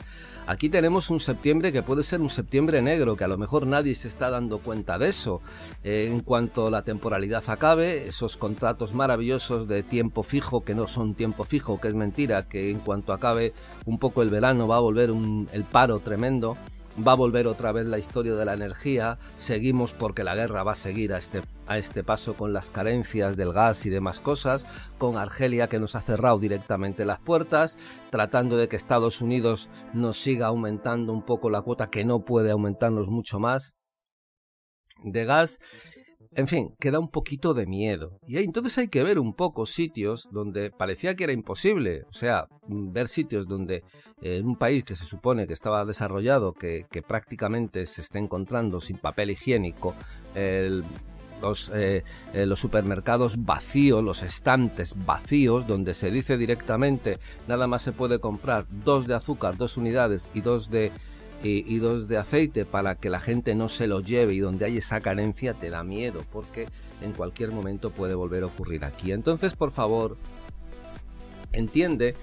Aquí 0.47 0.69
tenemos 0.69 1.11
un 1.11 1.21
septiembre 1.21 1.73
que 1.73 1.83
puede 1.83 2.03
ser 2.03 2.21
un 2.21 2.29
septiembre 2.29 2.83
negro, 2.83 3.17
que 3.17 3.25
a 3.25 3.29
lo 3.29 3.39
mejor 3.39 3.67
nadie 3.67 3.95
se 3.95 4.09
está 4.09 4.31
dando 4.31 4.59
cuenta 4.59 4.99
de 4.99 5.09
eso. 5.09 5.41
Eh, 5.85 6.09
en 6.11 6.21
cuanto 6.21 6.71
la 6.71 6.83
temporalidad 6.83 7.45
acabe, 7.47 8.09
esos 8.09 8.37
contratos 8.37 8.95
maravillosos 8.95 9.69
de 9.69 9.83
tiempo 9.83 10.23
fijo, 10.23 10.65
que 10.65 10.75
no 10.75 10.87
son 10.87 11.15
tiempo 11.15 11.45
fijo, 11.45 11.81
que 11.81 11.89
es 11.89 11.95
mentira, 11.95 12.49
que 12.49 12.71
en 12.71 12.81
cuanto 12.81 13.13
acabe 13.13 13.53
un 13.87 13.99
poco 13.99 14.23
el 14.23 14.31
verano 14.31 14.67
va 14.67 14.77
a 14.77 14.81
volver 14.81 15.11
el 15.53 15.65
paro 15.65 16.01
tremendo 16.01 16.57
va 17.07 17.13
a 17.13 17.17
volver 17.17 17.47
otra 17.47 17.73
vez 17.73 17.89
la 17.89 17.99
historia 17.99 18.35
de 18.35 18.45
la 18.45 18.55
energía, 18.55 19.19
seguimos 19.37 19.93
porque 19.93 20.25
la 20.25 20.35
guerra 20.35 20.63
va 20.63 20.73
a 20.73 20.77
seguir 20.77 21.13
a 21.13 21.19
este, 21.19 21.43
a 21.67 21.79
este 21.79 22.03
paso 22.05 22.35
con 22.35 22.53
las 22.53 22.71
carencias 22.71 23.37
del 23.37 23.53
gas 23.53 23.87
y 23.87 23.91
demás 23.91 24.21
cosas, 24.21 24.67
con 24.99 25.17
Argelia 25.17 25.69
que 25.69 25.79
nos 25.79 25.95
ha 25.95 26.01
cerrado 26.01 26.39
directamente 26.39 27.05
las 27.05 27.21
puertas, 27.21 27.79
tratando 28.11 28.57
de 28.57 28.69
que 28.69 28.77
Estados 28.77 29.21
Unidos 29.21 29.69
nos 29.93 30.17
siga 30.17 30.47
aumentando 30.47 31.13
un 31.13 31.23
poco 31.23 31.51
la 31.51 31.63
cuota 31.63 31.89
que 31.89 32.05
no 32.05 32.25
puede 32.25 32.51
aumentarnos 32.51 33.09
mucho 33.09 33.39
más 33.39 33.77
de 35.03 35.25
gas 35.25 35.61
en 36.33 36.47
fin, 36.47 36.75
queda 36.79 37.01
un 37.01 37.09
poquito 37.09 37.55
de 37.55 37.67
miedo. 37.67 38.21
Y 38.27 38.39
entonces 38.39 38.79
hay 38.79 38.89
que 38.89 39.03
ver 39.03 39.19
un 39.19 39.35
poco 39.35 39.67
sitios 39.67 40.29
donde 40.31 40.71
parecía 40.71 41.17
que 41.17 41.25
era 41.25 41.33
imposible. 41.33 42.05
O 42.09 42.13
sea, 42.13 42.47
mm, 42.69 42.93
ver 42.93 43.09
sitios 43.09 43.49
donde 43.49 43.83
eh, 44.23 44.37
en 44.39 44.47
un 44.47 44.57
país 44.57 44.85
que 44.85 44.95
se 44.95 45.05
supone 45.05 45.49
que 45.49 45.53
estaba 45.53 45.85
desarrollado, 45.85 46.53
que, 46.53 46.87
prácticamente 47.07 47.85
se 47.87 48.03
está 48.03 48.19
encontrando 48.19 48.81
sin 48.81 48.99
papel 48.99 49.31
higiénico, 49.31 49.95
eh, 50.35 50.83
eh, 51.43 52.47
los, 52.47 52.61
supermercados 52.61 53.45
vacíos, 53.45 54.05
los 54.05 54.23
estantes 54.23 54.95
vacíos, 55.05 55.67
donde 55.67 55.95
se 55.95 56.11
dice 56.11 56.37
directamente 56.37 57.19
nada 57.49 57.67
más 57.67 57.83
se 57.83 57.93
puede 57.93 58.21
comprar 58.21 58.67
dos 58.85 59.07
de 59.07 59.15
azúcar, 59.15 59.57
dos 59.57 59.77
unidades 59.77 60.29
y 60.35 60.43
dos 60.43 60.71
de 60.71 60.93
y, 61.43 61.79
dos 61.79 62.07
de 62.09 62.19
aceite 62.19 62.65
para 62.65 62.97
que 62.97 63.09
la 63.09 63.21
gente 63.21 63.55
no 63.55 63.69
se 63.69 63.87
lo 63.87 64.01
lleve 64.01 64.35
y 64.35 64.41
donde 64.41 64.67
hay 64.67 64.77
esa 64.77 65.01
carencia 65.01 65.55
te 65.55 65.71
da 65.71 65.83
miedo 65.83 66.25
porque 66.31 66.69
en 67.01 67.13
cualquier 67.13 67.51
momento 67.51 67.91
puede 67.91 68.15
volver 68.15 68.43
a 68.43 68.47
ocurrir 68.47 68.85
aquí. 68.85 69.13
Entonces, 69.13 69.55
por 69.55 69.71
favor, 69.71 70.19
entiende 71.53 72.15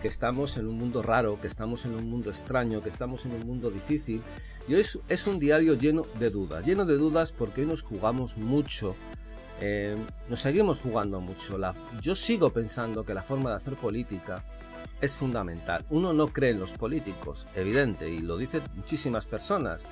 que 0.00 0.08
estamos 0.08 0.56
en 0.56 0.66
un 0.66 0.76
mundo 0.76 1.02
raro, 1.02 1.40
que 1.40 1.46
estamos 1.46 1.84
en 1.84 1.94
un 1.94 2.10
mundo 2.10 2.30
extraño, 2.30 2.82
que 2.82 2.88
estamos 2.88 3.24
en 3.24 3.32
un 3.32 3.46
mundo 3.46 3.70
difícil. 3.70 4.22
Y 4.68 4.74
hoy 4.74 4.84
es, 5.08 5.26
un 5.26 5.38
diario 5.38 5.74
lleno 5.74 6.02
de 6.18 6.30
dudas, 6.30 6.64
lleno 6.64 6.84
de 6.84 6.96
dudas 6.96 7.32
porque 7.32 7.62
hoy 7.62 7.66
nos 7.66 7.82
jugamos 7.82 8.36
mucho, 8.36 8.94
eh, 9.64 9.96
nos 10.28 10.40
seguimos 10.40 10.80
jugando 10.80 11.20
mucho. 11.20 11.56
La, 11.56 11.72
yo 12.00 12.16
sigo 12.16 12.52
pensando 12.52 13.04
que 13.04 13.14
la 13.14 13.22
forma 13.22 13.50
de 13.50 13.56
hacer 13.56 13.74
política 13.74 14.42
es 15.00 15.14
fundamental. 15.14 15.84
Uno 15.88 16.12
no 16.12 16.26
cree 16.26 16.50
en 16.50 16.58
los 16.58 16.72
políticos, 16.72 17.46
evidente, 17.54 18.10
y 18.10 18.18
lo 18.18 18.36
dicen 18.36 18.64
muchísimas 18.74 19.24
personas, 19.24 19.86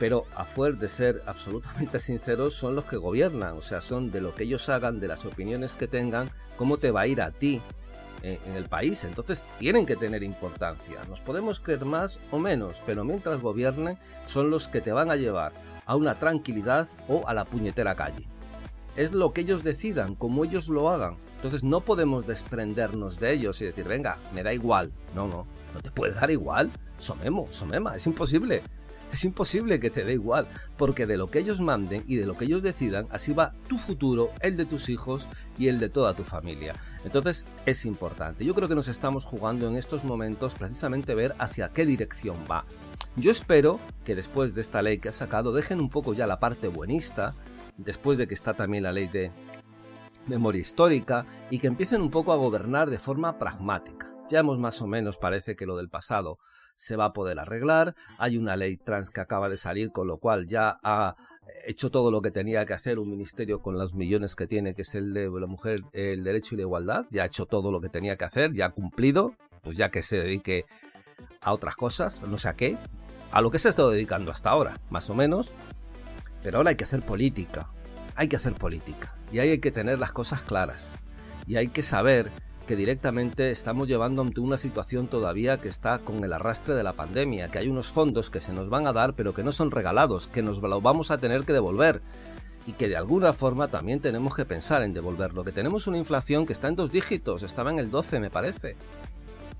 pero 0.00 0.24
a 0.34 0.44
fuer 0.44 0.78
de 0.78 0.88
ser 0.88 1.22
absolutamente 1.26 2.00
sinceros, 2.00 2.54
son 2.54 2.74
los 2.74 2.86
que 2.86 2.96
gobiernan, 2.96 3.56
o 3.56 3.62
sea, 3.62 3.80
son 3.80 4.10
de 4.10 4.20
lo 4.20 4.34
que 4.34 4.42
ellos 4.42 4.68
hagan, 4.68 4.98
de 4.98 5.06
las 5.06 5.24
opiniones 5.24 5.76
que 5.76 5.86
tengan, 5.86 6.28
cómo 6.56 6.78
te 6.78 6.90
va 6.90 7.02
a 7.02 7.06
ir 7.06 7.22
a 7.22 7.30
ti 7.30 7.62
en, 8.22 8.40
en 8.46 8.56
el 8.56 8.64
país. 8.64 9.04
Entonces 9.04 9.44
tienen 9.60 9.86
que 9.86 9.94
tener 9.94 10.24
importancia. 10.24 10.98
Nos 11.08 11.20
podemos 11.20 11.60
creer 11.60 11.84
más 11.84 12.18
o 12.32 12.40
menos, 12.40 12.82
pero 12.84 13.04
mientras 13.04 13.40
gobiernen, 13.40 13.96
son 14.26 14.50
los 14.50 14.66
que 14.66 14.80
te 14.80 14.90
van 14.90 15.12
a 15.12 15.16
llevar 15.16 15.52
a 15.86 15.94
una 15.94 16.18
tranquilidad 16.18 16.88
o 17.06 17.28
a 17.28 17.32
la 17.32 17.44
puñetera 17.44 17.94
calle. 17.94 18.33
Es 18.96 19.12
lo 19.12 19.32
que 19.32 19.40
ellos 19.40 19.64
decidan, 19.64 20.14
como 20.14 20.44
ellos 20.44 20.68
lo 20.68 20.88
hagan. 20.88 21.16
Entonces 21.36 21.64
no 21.64 21.80
podemos 21.80 22.26
desprendernos 22.26 23.18
de 23.18 23.32
ellos 23.32 23.60
y 23.60 23.64
decir, 23.64 23.86
venga, 23.86 24.18
me 24.34 24.42
da 24.42 24.52
igual. 24.52 24.92
No, 25.14 25.26
no, 25.26 25.46
no 25.74 25.80
te 25.80 25.90
puede 25.90 26.14
dar 26.14 26.30
igual. 26.30 26.70
Somemo, 26.98 27.48
somema, 27.50 27.96
es 27.96 28.06
imposible. 28.06 28.62
Es 29.14 29.24
imposible 29.24 29.78
que 29.78 29.90
te 29.90 30.02
dé 30.04 30.14
igual, 30.14 30.48
porque 30.76 31.06
de 31.06 31.16
lo 31.16 31.28
que 31.28 31.38
ellos 31.38 31.60
manden 31.60 32.04
y 32.08 32.16
de 32.16 32.26
lo 32.26 32.36
que 32.36 32.46
ellos 32.46 32.64
decidan, 32.64 33.06
así 33.10 33.32
va 33.32 33.52
tu 33.68 33.78
futuro, 33.78 34.30
el 34.40 34.56
de 34.56 34.66
tus 34.66 34.88
hijos 34.88 35.28
y 35.56 35.68
el 35.68 35.78
de 35.78 35.88
toda 35.88 36.14
tu 36.14 36.24
familia. 36.24 36.74
Entonces 37.04 37.46
es 37.64 37.84
importante. 37.84 38.44
Yo 38.44 38.56
creo 38.56 38.68
que 38.68 38.74
nos 38.74 38.88
estamos 38.88 39.24
jugando 39.24 39.68
en 39.68 39.76
estos 39.76 40.04
momentos 40.04 40.56
precisamente 40.56 41.14
ver 41.14 41.32
hacia 41.38 41.68
qué 41.68 41.86
dirección 41.86 42.38
va. 42.50 42.64
Yo 43.14 43.30
espero 43.30 43.78
que 44.04 44.16
después 44.16 44.56
de 44.56 44.62
esta 44.62 44.82
ley 44.82 44.98
que 44.98 45.10
ha 45.10 45.12
sacado 45.12 45.52
dejen 45.52 45.80
un 45.80 45.90
poco 45.90 46.12
ya 46.14 46.26
la 46.26 46.40
parte 46.40 46.66
buenista, 46.66 47.36
después 47.76 48.18
de 48.18 48.26
que 48.26 48.34
está 48.34 48.54
también 48.54 48.84
la 48.84 48.92
ley 48.92 49.08
de 49.08 49.32
memoria 50.26 50.60
histórica 50.60 51.26
y 51.50 51.58
que 51.58 51.66
empiecen 51.66 52.00
un 52.00 52.10
poco 52.10 52.32
a 52.32 52.36
gobernar 52.36 52.90
de 52.90 52.98
forma 52.98 53.38
pragmática. 53.38 54.14
Ya 54.30 54.40
hemos 54.40 54.58
más 54.58 54.80
o 54.80 54.86
menos, 54.86 55.18
parece 55.18 55.54
que 55.54 55.66
lo 55.66 55.76
del 55.76 55.90
pasado 55.90 56.38
se 56.76 56.96
va 56.96 57.06
a 57.06 57.12
poder 57.12 57.38
arreglar. 57.38 57.94
Hay 58.18 58.38
una 58.38 58.56
ley 58.56 58.76
trans 58.76 59.10
que 59.10 59.20
acaba 59.20 59.48
de 59.48 59.56
salir, 59.56 59.92
con 59.92 60.06
lo 60.06 60.18
cual 60.18 60.46
ya 60.46 60.78
ha 60.82 61.16
hecho 61.66 61.90
todo 61.90 62.10
lo 62.10 62.22
que 62.22 62.30
tenía 62.30 62.64
que 62.64 62.72
hacer 62.72 62.98
un 62.98 63.10
ministerio 63.10 63.60
con 63.60 63.78
los 63.78 63.94
millones 63.94 64.34
que 64.34 64.46
tiene, 64.46 64.74
que 64.74 64.82
es 64.82 64.94
el 64.94 65.12
de 65.12 65.28
la 65.28 65.46
mujer, 65.46 65.82
el 65.92 66.24
derecho 66.24 66.54
y 66.54 66.58
la 66.58 66.62
igualdad. 66.62 67.06
Ya 67.10 67.24
ha 67.24 67.26
hecho 67.26 67.46
todo 67.46 67.70
lo 67.70 67.80
que 67.80 67.90
tenía 67.90 68.16
que 68.16 68.24
hacer, 68.24 68.52
ya 68.52 68.66
ha 68.66 68.70
cumplido, 68.70 69.34
pues 69.62 69.76
ya 69.76 69.90
que 69.90 70.02
se 70.02 70.16
dedique 70.16 70.64
a 71.40 71.52
otras 71.52 71.76
cosas, 71.76 72.22
no 72.22 72.38
sé 72.38 72.48
a 72.48 72.54
qué, 72.54 72.78
a 73.30 73.40
lo 73.42 73.50
que 73.50 73.58
se 73.58 73.68
ha 73.68 73.70
estado 73.70 73.90
dedicando 73.90 74.32
hasta 74.32 74.50
ahora, 74.50 74.80
más 74.90 75.10
o 75.10 75.14
menos. 75.14 75.52
Pero 76.44 76.58
ahora 76.58 76.70
hay 76.70 76.76
que 76.76 76.84
hacer 76.84 77.00
política, 77.00 77.70
hay 78.14 78.28
que 78.28 78.36
hacer 78.36 78.52
política. 78.52 79.16
Y 79.32 79.38
ahí 79.38 79.48
hay 79.48 79.58
que 79.58 79.72
tener 79.72 79.98
las 79.98 80.12
cosas 80.12 80.42
claras. 80.42 80.98
Y 81.46 81.56
hay 81.56 81.68
que 81.68 81.82
saber 81.82 82.30
que 82.68 82.76
directamente 82.76 83.50
estamos 83.50 83.88
llevando 83.88 84.22
ante 84.22 84.40
una 84.40 84.58
situación 84.58 85.06
todavía 85.06 85.58
que 85.58 85.68
está 85.68 85.98
con 85.98 86.22
el 86.22 86.32
arrastre 86.32 86.74
de 86.74 86.82
la 86.82 86.92
pandemia, 86.92 87.48
que 87.48 87.58
hay 87.58 87.68
unos 87.68 87.88
fondos 87.88 88.28
que 88.30 88.42
se 88.42 88.52
nos 88.52 88.68
van 88.68 88.86
a 88.86 88.92
dar 88.92 89.14
pero 89.14 89.34
que 89.34 89.42
no 89.42 89.52
son 89.52 89.70
regalados, 89.70 90.26
que 90.28 90.42
nos 90.42 90.60
los 90.60 90.82
vamos 90.82 91.10
a 91.10 91.18
tener 91.18 91.44
que 91.44 91.54
devolver. 91.54 92.02
Y 92.66 92.72
que 92.72 92.88
de 92.88 92.96
alguna 92.96 93.32
forma 93.32 93.68
también 93.68 94.00
tenemos 94.00 94.34
que 94.34 94.44
pensar 94.44 94.82
en 94.82 94.92
devolverlo, 94.92 95.44
que 95.44 95.52
tenemos 95.52 95.86
una 95.86 95.98
inflación 95.98 96.46
que 96.46 96.52
está 96.52 96.68
en 96.68 96.76
dos 96.76 96.92
dígitos, 96.92 97.42
estaba 97.42 97.70
en 97.70 97.78
el 97.78 97.90
12 97.90 98.20
me 98.20 98.30
parece, 98.30 98.76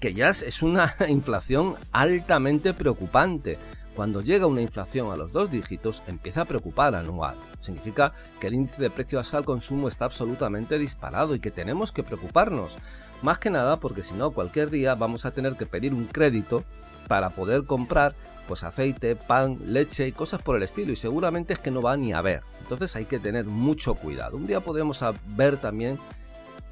que 0.01 0.13
ya 0.13 0.29
es 0.29 0.63
una 0.63 0.95
inflación 1.09 1.77
altamente 1.93 2.75
preocupante. 2.75 3.59
Cuando 3.95 4.23
llega 4.23 4.47
una 4.47 4.61
inflación 4.61 5.13
a 5.13 5.17
los 5.17 5.33
dos 5.33 5.51
dígitos, 5.51 6.03
empieza 6.09 6.43
a 6.43 6.45
preocupar 6.47 6.97
anual. 6.97 7.37
Significa 7.61 8.13
que 8.41 8.49
el 8.49 8.55
índice 8.55 8.83
de 8.83 8.91
precios 8.91 9.33
al 9.35 9.45
consumo 9.45 9.87
está 9.87 10.05
absolutamente 10.05 10.79
disparado 10.79 11.35
y 11.35 11.41
que 11.41 11.53
tenemos 11.53 11.93
que 11.93 12.03
preocuparnos. 12.03 12.77
Más 13.23 13.39
que 13.39 13.51
nada 13.51 13.79
porque 13.79 14.03
si 14.03 14.15
no, 14.15 14.33
cualquier 14.33 14.71
día 14.71 14.97
vamos 14.97 15.27
a 15.27 15.31
tener 15.31 15.55
que 15.55 15.67
pedir 15.67 15.95
un 15.95 16.07
crédito 16.07 16.65
para 17.07 17.31
poder 17.31 17.65
comprar 17.65 18.15
pues 18.49 18.65
aceite, 18.65 19.17
pan, 19.17 19.59
leche 19.65 20.09
y 20.09 20.13
cosas 20.13 20.43
por 20.43 20.57
el 20.57 20.65
estilo 20.65 20.93
y 20.93 20.97
seguramente 20.97 21.55
es 21.55 21.59
que 21.59 21.71
no 21.71 21.81
va 21.81 21.97
ni 21.97 22.13
a 22.13 22.21
ver. 22.21 22.43
Entonces 22.61 22.95
hay 22.97 23.05
que 23.05 23.21
tener 23.21 23.47
mucho 23.47 23.95
cuidado. 23.95 24.37
Un 24.37 24.47
día 24.47 24.61
podemos 24.61 25.03
ver 25.37 25.57
también 25.57 25.99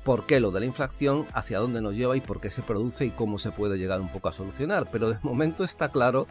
por 0.04 0.26
qué 0.26 0.40
lo 0.40 0.50
de 0.50 0.60
la 0.60 0.66
inflación, 0.66 1.26
hacia 1.32 1.60
dónde 1.60 1.80
nos 1.80 1.94
lleva 1.94 2.16
y 2.16 2.20
por 2.20 2.40
qué 2.40 2.50
se 2.50 2.62
produce 2.62 3.06
y 3.06 3.10
cómo 3.10 3.38
se 3.38 3.52
puede 3.52 3.78
llegar 3.78 4.00
un 4.00 4.08
poco 4.08 4.28
a 4.28 4.32
solucionar. 4.32 4.86
Pero 4.90 5.10
de 5.10 5.18
momento 5.22 5.64
está 5.64 5.90
claro 5.90 6.26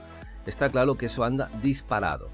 está 0.45 0.69
claro 0.69 0.95
que 0.95 1.07
eso 1.07 1.23
anda 1.23 1.49
disparado. 1.61 2.29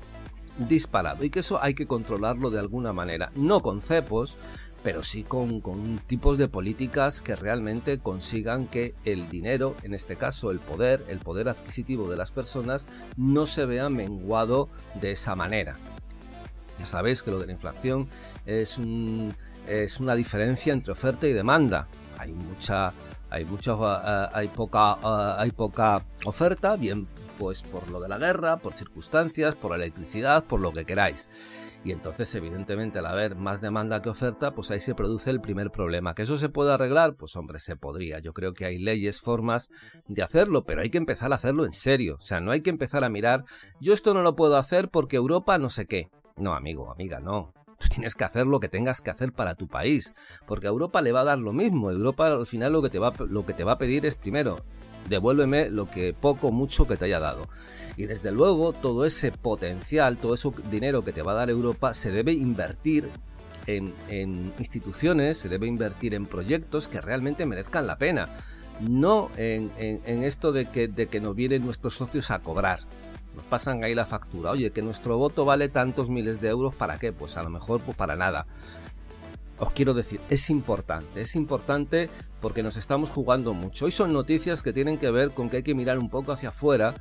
Disparado. 0.57 1.23
Y 1.23 1.29
que 1.29 1.39
eso 1.39 1.61
hay 1.61 1.73
que 1.73 1.87
controlarlo 1.87 2.49
de 2.49 2.59
alguna 2.59 2.93
manera. 2.93 3.31
No 3.35 3.61
con 3.61 3.81
cepos, 3.81 4.37
pero 4.83 5.03
sí 5.03 5.23
con, 5.23 5.61
con, 5.61 5.99
tipos 5.99 6.37
de 6.37 6.47
políticas 6.47 7.21
que 7.21 7.35
realmente 7.35 7.99
consigan 7.99 8.67
que 8.67 8.95
el 9.05 9.29
dinero, 9.29 9.75
en 9.83 9.93
este 9.93 10.15
caso 10.15 10.51
el 10.51 10.59
poder, 10.59 11.03
el 11.09 11.19
poder 11.19 11.49
adquisitivo 11.49 12.09
de 12.09 12.17
las 12.17 12.31
personas, 12.31 12.87
no 13.17 13.45
se 13.45 13.65
vea 13.65 13.89
menguado 13.89 14.69
de 15.01 15.11
esa 15.11 15.35
manera. 15.35 15.73
Ya 16.79 16.85
sabéis 16.85 17.23
que 17.23 17.31
lo 17.31 17.39
de 17.39 17.47
la 17.47 17.53
inflación 17.53 18.07
es, 18.45 18.77
un, 18.77 19.35
es 19.67 19.99
una 19.99 20.15
diferencia 20.15 20.73
entre 20.73 20.93
oferta 20.93 21.27
y 21.27 21.33
demanda. 21.33 21.87
Hay 22.17 22.31
mucha, 22.31 22.93
hay 23.29 23.45
mucha, 23.45 23.75
uh, 23.75 24.29
hay 24.31 24.47
poca, 24.47 24.95
uh, 24.95 25.39
hay 25.39 25.51
poca 25.51 26.03
oferta, 26.23 26.75
bien 26.75 27.07
pues 27.37 27.61
por 27.61 27.89
lo 27.89 27.99
de 27.99 28.09
la 28.09 28.17
guerra, 28.17 28.57
por 28.57 28.73
circunstancias, 28.73 29.55
por 29.55 29.71
la 29.71 29.77
electricidad, 29.77 30.43
por 30.43 30.59
lo 30.59 30.71
que 30.71 30.85
queráis. 30.85 31.29
Y 31.83 31.91
entonces, 31.91 32.33
evidentemente, 32.35 32.99
al 32.99 33.05
haber 33.05 33.35
más 33.35 33.61
demanda 33.61 34.01
que 34.01 34.09
oferta, 34.09 34.53
pues 34.53 34.71
ahí 34.71 34.79
se 34.79 34.95
produce 34.95 35.29
el 35.29 35.39
primer 35.39 35.71
problema. 35.71 36.15
¿Que 36.15 36.23
eso 36.23 36.37
se 36.37 36.49
puede 36.49 36.73
arreglar? 36.73 37.15
Pues 37.15 37.35
hombre, 37.35 37.59
se 37.59 37.75
podría. 37.75 38.19
Yo 38.19 38.33
creo 38.33 38.53
que 38.53 38.65
hay 38.65 38.77
leyes, 38.77 39.21
formas 39.21 39.69
de 40.07 40.23
hacerlo, 40.23 40.65
pero 40.65 40.81
hay 40.81 40.89
que 40.89 40.97
empezar 40.97 41.31
a 41.31 41.35
hacerlo 41.35 41.65
en 41.65 41.71
serio. 41.71 42.15
O 42.19 42.21
sea, 42.21 42.41
no 42.41 42.51
hay 42.51 42.61
que 42.61 42.71
empezar 42.71 43.03
a 43.03 43.09
mirar, 43.09 43.45
yo 43.79 43.93
esto 43.93 44.13
no 44.13 44.21
lo 44.21 44.35
puedo 44.35 44.57
hacer 44.57 44.89
porque 44.89 45.15
Europa 45.15 45.57
no 45.57 45.69
sé 45.69 45.85
qué. 45.85 46.09
No, 46.35 46.53
amigo, 46.53 46.91
amiga, 46.91 47.19
no. 47.19 47.53
Tú 47.79 47.87
tienes 47.89 48.15
que 48.15 48.23
hacer 48.23 48.47
lo 48.47 48.59
que 48.59 48.69
tengas 48.69 49.01
que 49.01 49.11
hacer 49.11 49.31
para 49.31 49.55
tu 49.55 49.67
país, 49.67 50.13
porque 50.47 50.67
a 50.67 50.71
Europa 50.71 51.01
le 51.01 51.11
va 51.11 51.21
a 51.21 51.25
dar 51.25 51.37
lo 51.37 51.53
mismo. 51.53 51.91
Europa 51.91 52.27
al 52.27 52.47
final 52.47 52.73
lo 52.73 52.81
que 52.81 52.89
te 52.89 52.99
va, 52.99 53.13
lo 53.29 53.45
que 53.45 53.53
te 53.53 53.63
va 53.63 53.73
a 53.73 53.77
pedir 53.77 54.05
es 54.05 54.15
primero, 54.15 54.57
devuélveme 55.09 55.69
lo 55.69 55.89
que 55.89 56.13
poco 56.13 56.51
mucho 56.51 56.87
que 56.87 56.97
te 56.97 57.05
haya 57.05 57.19
dado. 57.19 57.47
Y 57.95 58.05
desde 58.05 58.31
luego 58.31 58.73
todo 58.73 59.05
ese 59.05 59.31
potencial, 59.31 60.17
todo 60.17 60.35
ese 60.35 60.49
dinero 60.69 61.03
que 61.03 61.13
te 61.13 61.23
va 61.23 61.31
a 61.31 61.35
dar 61.35 61.49
Europa 61.49 61.93
se 61.93 62.11
debe 62.11 62.33
invertir 62.33 63.09
en, 63.65 64.53
instituciones, 64.59 65.37
se 65.37 65.49
debe 65.49 65.67
invertir 65.67 66.13
en 66.13 66.25
proyectos 66.25 66.87
que 66.87 67.01
realmente 67.01 67.45
merezcan 67.45 67.87
la 67.87 67.97
pena. 67.97 68.29
No 68.79 69.31
en, 69.37 69.71
esto 70.05 70.51
de 70.51 70.67
que, 70.67 70.87
de 70.87 71.07
que 71.07 71.19
nos 71.19 71.35
vienen 71.35 71.65
nuestros 71.65 71.95
socios 71.95 72.29
a 72.29 72.39
cobrar 72.39 72.81
nos 73.37 73.45
pasan 73.45 73.83
ahí 73.83 73.93
la 73.93 74.05
factura. 74.05 74.51
Oye, 74.51 74.71
que 74.71 74.81
nuestro 74.81 75.17
voto 75.17 75.45
vale 75.45 75.69
tantos 75.69 76.09
miles 76.09 76.41
de 76.41 76.49
euros, 76.49 76.75
¿para 76.75 76.97
qué? 76.97 77.13
Pues 77.13 77.37
a 77.37 77.43
lo 77.43 77.51
mejor 77.51 77.79
pues 77.81 77.95
para 77.95 78.15
nada. 78.15 78.47
Os 79.59 79.71
quiero 79.71 79.93
decir, 79.93 80.19
es 80.29 80.49
importante, 80.49 81.21
es 81.21 81.35
importante 81.35 82.09
porque 82.41 82.63
nos 82.63 82.77
estamos 82.77 83.09
jugando 83.09 83.53
mucho. 83.53 83.85
Hoy 83.85 83.91
son 83.91 84.13
noticias 84.13 84.61
que 84.61 84.73
tienen 84.73 84.97
que 84.97 85.09
ver 85.09 85.31
con 85.31 85.49
que 85.49 85.57
hay 85.57 85.63
que 85.63 85.75
mirar 85.75 85.97
un 85.97 86.09
poco 86.09 86.31
hacia 86.31 86.49
afuera 86.49 86.93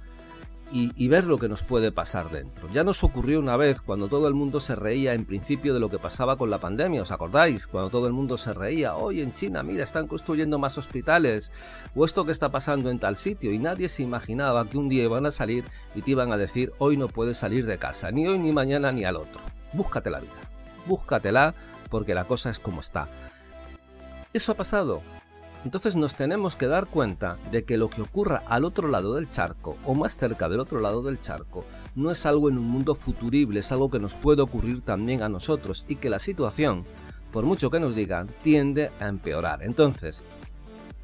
y, 0.72 1.08
ver 1.08 1.26
lo 1.26 1.38
que 1.38 1.48
nos 1.48 1.62
puede 1.62 1.92
pasar 1.92 2.30
dentro. 2.30 2.68
Ya 2.72 2.82
nos 2.82 3.04
ocurrió 3.04 3.38
una 3.38 3.56
vez 3.56 3.80
cuando 3.80 4.08
todo 4.08 4.26
el 4.26 4.34
mundo 4.34 4.58
se 4.58 4.74
reía 4.74 5.14
en 5.14 5.24
principio 5.24 5.72
de 5.72 5.80
lo 5.80 5.88
que 5.88 5.98
pasaba 5.98 6.36
con 6.36 6.50
la 6.50 6.58
pandemia, 6.58 7.02
¿os 7.02 7.12
acordáis? 7.12 7.66
Cuando 7.66 7.90
todo 7.90 8.06
el 8.08 8.12
mundo 8.12 8.36
se 8.36 8.52
reía, 8.52 8.96
hoy 8.96 9.20
en 9.20 9.32
China, 9.32 9.62
mira, 9.62 9.84
están 9.84 10.08
construyendo 10.08 10.58
más 10.58 10.76
hospitales, 10.76 11.52
o 11.94 12.04
esto 12.04 12.24
que 12.24 12.32
está 12.32 12.50
pasando 12.50 12.90
en 12.90 12.98
tal 12.98 13.16
sitio, 13.16 13.52
y 13.52 13.58
nadie 13.58 13.88
se 13.88 14.02
imaginaba 14.02 14.68
que 14.68 14.78
un 14.78 14.88
día 14.88 15.04
iban 15.04 15.26
a 15.26 15.30
salir 15.30 15.64
y 15.94 16.02
te 16.02 16.10
iban 16.10 16.32
a 16.32 16.36
decir, 16.36 16.72
hoy 16.78 16.96
no 16.96 17.08
puedes 17.08 17.36
salir 17.36 17.64
de 17.66 17.78
casa, 17.78 18.10
ni 18.10 18.26
hoy, 18.26 18.38
ni 18.38 18.52
mañana, 18.52 18.90
ni 18.90 19.04
al 19.04 19.16
otro. 19.16 19.40
Búscate 19.72 20.10
la 20.10 20.18
vida, 20.18 20.32
búscatela, 20.86 21.54
porque 21.88 22.14
la 22.14 22.24
cosa 22.24 22.50
es 22.50 22.58
como 22.58 22.80
está. 22.80 23.06
Eso 24.32 24.52
ha 24.52 24.54
pasado, 24.54 25.02
entonces 25.66 25.96
nos 25.96 26.14
tenemos 26.14 26.54
que 26.54 26.68
dar 26.68 26.86
cuenta 26.86 27.36
de 27.50 27.64
que 27.64 27.76
lo 27.76 27.90
que 27.90 28.00
ocurra 28.00 28.42
al 28.46 28.64
otro 28.64 28.86
lado 28.86 29.14
del 29.14 29.28
charco 29.28 29.76
o 29.84 29.94
más 29.94 30.16
cerca 30.16 30.48
del 30.48 30.60
otro 30.60 30.78
lado 30.80 31.02
del 31.02 31.18
charco 31.18 31.64
no 31.96 32.12
es 32.12 32.24
algo 32.24 32.48
en 32.48 32.56
un 32.58 32.68
mundo 32.68 32.94
futurible, 32.94 33.58
es 33.58 33.72
algo 33.72 33.90
que 33.90 33.98
nos 33.98 34.14
puede 34.14 34.42
ocurrir 34.42 34.82
también 34.82 35.22
a 35.22 35.28
nosotros 35.28 35.84
y 35.88 35.96
que 35.96 36.08
la 36.08 36.20
situación, 36.20 36.84
por 37.32 37.44
mucho 37.44 37.68
que 37.68 37.80
nos 37.80 37.96
digan, 37.96 38.28
tiende 38.44 38.92
a 39.00 39.08
empeorar. 39.08 39.64
Entonces, 39.64 40.22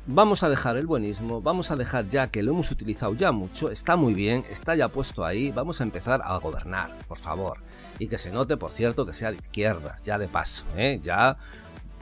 vamos 0.07 0.43
a 0.43 0.49
dejar 0.49 0.77
el 0.77 0.87
buenismo, 0.87 1.41
vamos 1.41 1.71
a 1.71 1.77
dejar 1.77 2.09
ya 2.09 2.31
que 2.31 2.43
lo 2.43 2.53
hemos 2.53 2.71
utilizado 2.71 3.15
ya 3.15 3.33
mucho, 3.33 3.71
está 3.71 3.97
muy 3.97 4.15
bien, 4.15 4.45
está 4.51 4.75
ya 4.75 4.89
puesto 4.89 5.25
ahí, 5.25 5.51
vamos 5.51 5.81
a 5.81 5.85
empezar 5.85 6.21
a 6.25 6.37
gobernar, 6.39 6.91
por 7.07 7.19
favor. 7.19 7.59
Y 7.99 8.09
que 8.09 8.19
se 8.19 8.33
note, 8.33 8.57
por 8.57 8.71
cierto, 8.71 9.07
que 9.07 9.13
sea 9.13 9.31
de 9.31 9.37
izquierdas, 9.37 10.05
ya 10.05 10.19
de 10.19 10.29
paso, 10.29 10.65
¿eh? 10.77 10.99
ya 11.03 11.37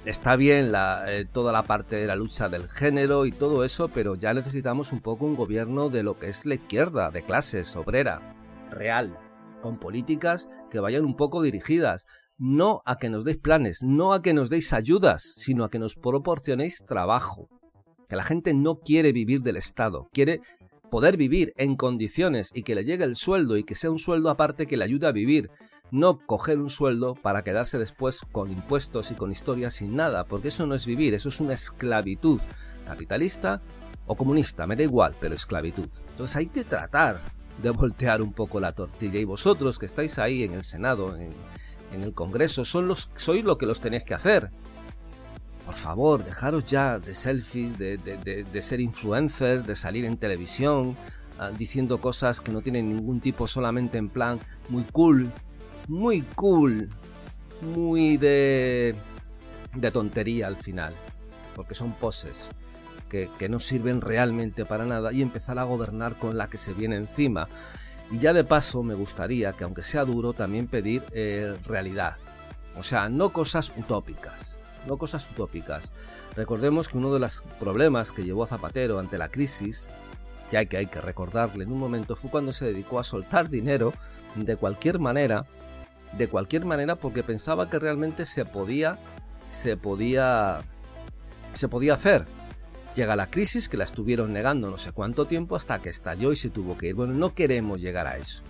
está 0.04 0.36
bien 0.36 0.72
eh, 0.74 1.26
toda 1.30 1.52
la 1.52 1.62
parte 1.62 1.96
de 1.96 2.06
la 2.06 2.16
lucha 2.16 2.48
del 2.48 2.68
género 2.68 3.26
y 3.26 3.32
todo 3.32 3.64
eso, 3.64 3.88
pero 3.88 4.14
ya 4.14 4.32
necesitamos 4.32 4.92
un 4.92 5.00
poco 5.00 5.26
un 5.26 5.36
gobierno 5.36 5.90
de 5.90 6.02
lo 6.02 6.18
que 6.18 6.28
es 6.28 6.46
la 6.46 6.54
izquierda, 6.54 7.10
de 7.10 7.22
clases, 7.22 7.76
obrera, 7.76 8.34
real, 8.70 9.18
con 9.60 9.78
políticas 9.78 10.48
que 10.70 10.80
vayan 10.80 11.04
un 11.04 11.16
poco 11.16 11.42
dirigidas, 11.42 12.06
no 12.38 12.80
a 12.86 12.96
que 12.96 13.10
nos 13.10 13.24
deis 13.24 13.36
planes, 13.36 13.82
no 13.82 14.14
a 14.14 14.22
que 14.22 14.32
nos 14.32 14.48
deis 14.48 14.72
ayudas, 14.72 15.22
sino 15.22 15.64
a 15.64 15.70
que 15.70 15.78
nos 15.78 15.96
proporcionéis 15.96 16.82
trabajo. 16.86 17.59
Que 18.10 18.16
la 18.16 18.24
gente 18.24 18.52
no 18.52 18.80
quiere 18.80 19.12
vivir 19.12 19.40
del 19.40 19.56
Estado, 19.56 20.10
quiere 20.12 20.40
poder 20.90 21.16
vivir 21.16 21.54
en 21.56 21.76
condiciones 21.76 22.50
y 22.52 22.62
que 22.62 22.74
le 22.74 22.84
llegue 22.84 23.04
el 23.04 23.16
sueldo 23.16 23.56
y 23.56 23.64
que 23.64 23.74
sea 23.74 23.90
un 23.90 23.98
sueldo 23.98 24.28
aparte 24.28 24.66
que 24.66 24.76
le 24.76 24.84
ayude 24.84 25.06
a 25.06 25.12
vivir 25.12 25.50
no 25.90 26.18
coger 26.18 26.58
un 26.58 26.70
sueldo 26.70 27.14
para 27.14 27.42
quedarse 27.42 27.78
después 27.78 28.20
con 28.32 28.50
impuestos 28.50 29.10
y 29.10 29.14
con 29.14 29.32
historias 29.32 29.74
sin 29.74 29.96
nada, 29.96 30.24
porque 30.24 30.48
eso 30.48 30.66
no 30.66 30.74
es 30.74 30.86
vivir, 30.86 31.14
eso 31.14 31.28
es 31.28 31.40
una 31.40 31.54
esclavitud 31.54 32.40
capitalista 32.86 33.60
o 34.06 34.14
comunista, 34.14 34.66
me 34.66 34.76
da 34.76 34.82
igual, 34.82 35.14
pero 35.20 35.34
esclavitud. 35.34 35.88
Entonces 36.10 36.36
hay 36.36 36.46
que 36.46 36.64
tratar 36.64 37.20
de 37.62 37.70
voltear 37.70 38.22
un 38.22 38.32
poco 38.32 38.60
la 38.60 38.72
tortilla 38.72 39.18
y 39.18 39.24
vosotros 39.24 39.78
que 39.78 39.86
estáis 39.86 40.18
ahí 40.18 40.42
en 40.42 40.54
el 40.54 40.64
Senado, 40.64 41.16
en, 41.16 41.32
el 41.92 42.14
Congreso, 42.14 42.64
sois 42.64 43.44
lo 43.44 43.58
que 43.58 43.66
los 43.66 43.80
tenéis 43.80 44.04
que 44.04 44.14
hacer. 44.14 44.50
Por 45.70 45.78
favor, 45.78 46.24
dejaros 46.24 46.64
ya 46.64 46.98
de 46.98 47.14
selfies, 47.14 47.78
de, 47.78 47.96
de 47.96 48.60
ser 48.60 48.80
influencers, 48.80 49.64
de 49.64 49.76
salir 49.76 50.04
en 50.04 50.16
televisión, 50.16 50.96
ah, 51.38 51.52
diciendo 51.56 52.00
cosas 52.00 52.40
que 52.40 52.50
no 52.50 52.60
tienen 52.60 52.88
ningún 52.88 53.20
tipo, 53.20 53.46
solamente 53.46 53.96
en 53.96 54.08
plan 54.08 54.40
muy 54.68 54.82
cool, 54.90 55.30
muy 55.86 56.22
cool, 56.34 56.90
muy 57.62 58.16
de, 58.16 58.96
de 59.72 59.90
tontería 59.92 60.48
al 60.48 60.56
final, 60.56 60.92
porque 61.54 61.76
son 61.76 61.92
poses 61.92 62.50
que, 63.08 63.48
no 63.48 63.60
sirven 63.60 64.00
realmente 64.00 64.64
para 64.64 64.84
nada 64.84 65.12
y 65.12 65.22
empezar 65.22 65.60
a 65.60 65.62
gobernar 65.62 66.16
con 66.16 66.36
la 66.36 66.50
que 66.50 66.58
se 66.58 66.74
viene 66.74 66.96
encima. 66.96 67.46
Y 68.10 68.18
ya 68.18 68.32
de 68.32 68.42
paso 68.42 68.82
me 68.82 68.94
gustaría 68.94 69.52
que 69.52 69.62
aunque 69.62 69.84
sea 69.84 70.04
duro 70.04 70.32
también 70.32 70.66
pedir 70.66 71.04
eh, 71.12 71.56
realidad, 71.64 72.16
o 72.76 72.82
sea, 72.82 73.08
no 73.08 73.32
cosas 73.32 73.72
utópicas, 73.76 74.59
no 74.86 74.98
cosas 74.98 75.30
utópicas. 75.30 75.92
Recordemos 76.36 76.88
que 76.88 76.98
uno 76.98 77.12
de 77.12 77.20
los 77.20 77.42
problemas 77.58 78.12
que 78.12 78.24
llevó 78.24 78.44
a 78.44 78.48
Zapatero 78.48 78.98
ante 78.98 79.18
la 79.18 79.30
crisis, 79.30 79.90
ya 80.50 80.64
que 80.64 80.76
hay 80.76 80.86
que 80.86 81.00
recordarle 81.00 81.64
en 81.64 81.72
un 81.72 81.78
momento, 81.78 82.16
fue 82.16 82.30
cuando 82.30 82.52
se 82.52 82.66
dedicó 82.66 82.98
a 82.98 83.04
soltar 83.04 83.50
dinero 83.50 83.92
de 84.36 84.56
cualquier 84.56 84.98
manera 84.98 85.46
de 86.12 86.28
cualquier 86.28 86.64
manera 86.64 86.96
porque 86.96 87.22
pensaba 87.22 87.70
que 87.70 87.78
realmente 87.78 88.26
se 88.26 88.44
podía 88.44 88.98
se 89.44 89.76
podía 89.76 90.60
se 91.54 91.68
podía 91.68 91.94
hacer. 91.94 92.26
Llega 92.94 93.16
la 93.16 93.30
crisis 93.30 93.68
que 93.68 93.76
la 93.76 93.84
estuvieron 93.84 94.32
negando 94.32 94.70
no 94.70 94.78
sé 94.78 94.92
cuánto 94.92 95.26
tiempo 95.26 95.56
hasta 95.56 95.80
que 95.80 95.88
estalló 95.88 96.32
y 96.32 96.36
se 96.36 96.50
tuvo 96.50 96.76
que 96.76 96.88
ir. 96.88 96.94
Bueno, 96.94 97.14
no 97.14 97.34
queremos 97.34 97.80
llegar 97.80 98.06
a 98.06 98.16
eso, 98.16 98.42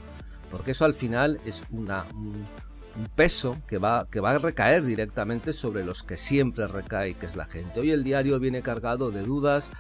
porque 0.50 0.72
eso 0.72 0.84
al 0.84 0.94
final 0.94 1.38
es 1.44 1.62
una, 1.70 2.06
un, 2.96 3.06
peso 3.14 3.58
que 3.66 3.78
va, 3.78 4.06
que 4.10 4.20
va 4.20 4.30
a 4.30 4.38
recaer 4.38 4.84
directamente 4.84 5.52
sobre 5.52 5.84
los 5.84 6.02
que 6.02 6.16
siempre 6.16 6.66
recae, 6.66 7.14
que 7.14 7.26
es 7.26 7.36
la 7.36 7.46
gente. 7.46 7.80
Hoy 7.80 7.90
el 7.90 8.04
diario 8.04 8.38
viene 8.38 8.62
cargado 8.62 9.10
de 9.10 9.22
dudas, 9.22 9.70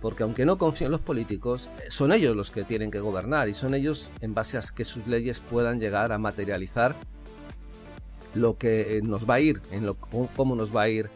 porque 0.00 0.22
aunque 0.22 0.46
no 0.46 0.58
confío 0.58 0.86
en 0.86 0.92
los 0.92 1.00
políticos, 1.00 1.68
son 1.88 2.12
ellos 2.12 2.36
los 2.36 2.50
que 2.50 2.64
tienen 2.64 2.90
que 2.90 3.00
gobernar 3.00 3.48
y 3.48 3.54
son 3.54 3.74
ellos 3.74 4.10
en 4.20 4.34
base 4.34 4.58
a 4.58 4.62
que 4.74 4.84
sus 4.84 5.06
leyes 5.06 5.40
puedan 5.40 5.80
llegar 5.80 6.12
a 6.12 6.18
materializar 6.18 6.94
lo 8.34 8.56
que 8.56 9.00
nos 9.02 9.28
va 9.28 9.34
a 9.34 9.40
ir, 9.40 9.60
en 9.70 9.86
lo, 9.86 9.94
cómo 9.96 10.54
nos 10.54 10.74
va 10.74 10.82
a 10.82 10.88
ir 10.88 11.10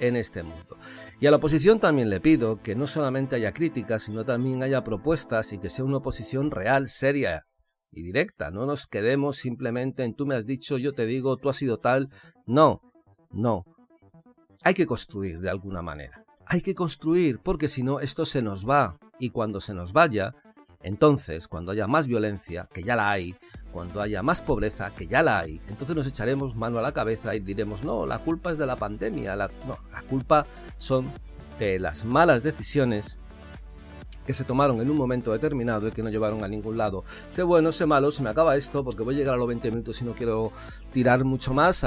en 0.00 0.16
este 0.16 0.42
mundo. 0.42 0.76
Y 1.20 1.26
a 1.26 1.30
la 1.30 1.36
oposición 1.36 1.78
también 1.78 2.10
le 2.10 2.20
pido 2.20 2.60
que 2.62 2.74
no 2.74 2.86
solamente 2.86 3.36
haya 3.36 3.52
críticas, 3.52 4.02
sino 4.02 4.24
también 4.24 4.62
haya 4.62 4.82
propuestas 4.82 5.52
y 5.52 5.58
que 5.58 5.70
sea 5.70 5.84
una 5.84 5.98
oposición 5.98 6.50
real, 6.50 6.88
seria 6.88 7.46
y 7.94 8.02
directa. 8.02 8.50
No 8.50 8.66
nos 8.66 8.86
quedemos 8.86 9.36
simplemente 9.36 10.04
en 10.04 10.14
tú 10.14 10.26
me 10.26 10.34
has 10.34 10.46
dicho, 10.46 10.78
yo 10.78 10.92
te 10.92 11.06
digo, 11.06 11.36
tú 11.36 11.48
has 11.48 11.56
sido 11.56 11.78
tal. 11.78 12.10
No, 12.46 12.80
no. 13.30 13.64
Hay 14.62 14.74
que 14.74 14.86
construir 14.86 15.40
de 15.40 15.50
alguna 15.50 15.82
manera. 15.82 16.24
Hay 16.46 16.60
que 16.60 16.74
construir 16.74 17.38
porque 17.38 17.68
si 17.68 17.82
no 17.82 18.00
esto 18.00 18.24
se 18.24 18.42
nos 18.42 18.68
va 18.68 18.98
y 19.18 19.30
cuando 19.30 19.60
se 19.60 19.74
nos 19.74 19.92
vaya 19.92 20.34
entonces, 20.84 21.48
cuando 21.48 21.72
haya 21.72 21.86
más 21.86 22.06
violencia, 22.06 22.68
que 22.70 22.82
ya 22.82 22.94
la 22.94 23.10
hay, 23.10 23.34
cuando 23.72 24.02
haya 24.02 24.22
más 24.22 24.42
pobreza, 24.42 24.94
que 24.94 25.06
ya 25.06 25.22
la 25.22 25.40
hay, 25.40 25.62
entonces 25.68 25.96
nos 25.96 26.06
echaremos 26.06 26.54
mano 26.56 26.78
a 26.78 26.82
la 26.82 26.92
cabeza 26.92 27.34
y 27.34 27.40
diremos, 27.40 27.84
no, 27.84 28.04
la 28.04 28.18
culpa 28.18 28.52
es 28.52 28.58
de 28.58 28.66
la 28.66 28.76
pandemia, 28.76 29.34
la, 29.34 29.48
no, 29.66 29.78
la 29.90 30.02
culpa 30.02 30.44
son 30.76 31.10
de 31.58 31.78
las 31.78 32.04
malas 32.04 32.42
decisiones 32.42 33.18
que 34.26 34.34
se 34.34 34.44
tomaron 34.44 34.80
en 34.80 34.90
un 34.90 34.96
momento 34.96 35.32
determinado 35.32 35.88
y 35.88 35.92
que 35.92 36.02
no 36.02 36.10
llevaron 36.10 36.44
a 36.44 36.48
ningún 36.48 36.76
lado. 36.76 37.04
Sé 37.28 37.42
bueno, 37.42 37.72
sé 37.72 37.86
malo, 37.86 38.10
se 38.10 38.22
me 38.22 38.30
acaba 38.30 38.56
esto 38.56 38.84
porque 38.84 39.02
voy 39.02 39.14
a 39.14 39.18
llegar 39.18 39.34
a 39.34 39.38
los 39.38 39.48
20 39.48 39.70
minutos 39.70 40.00
y 40.02 40.04
no 40.04 40.14
quiero 40.14 40.52
tirar 40.92 41.24
mucho 41.24 41.54
más. 41.54 41.84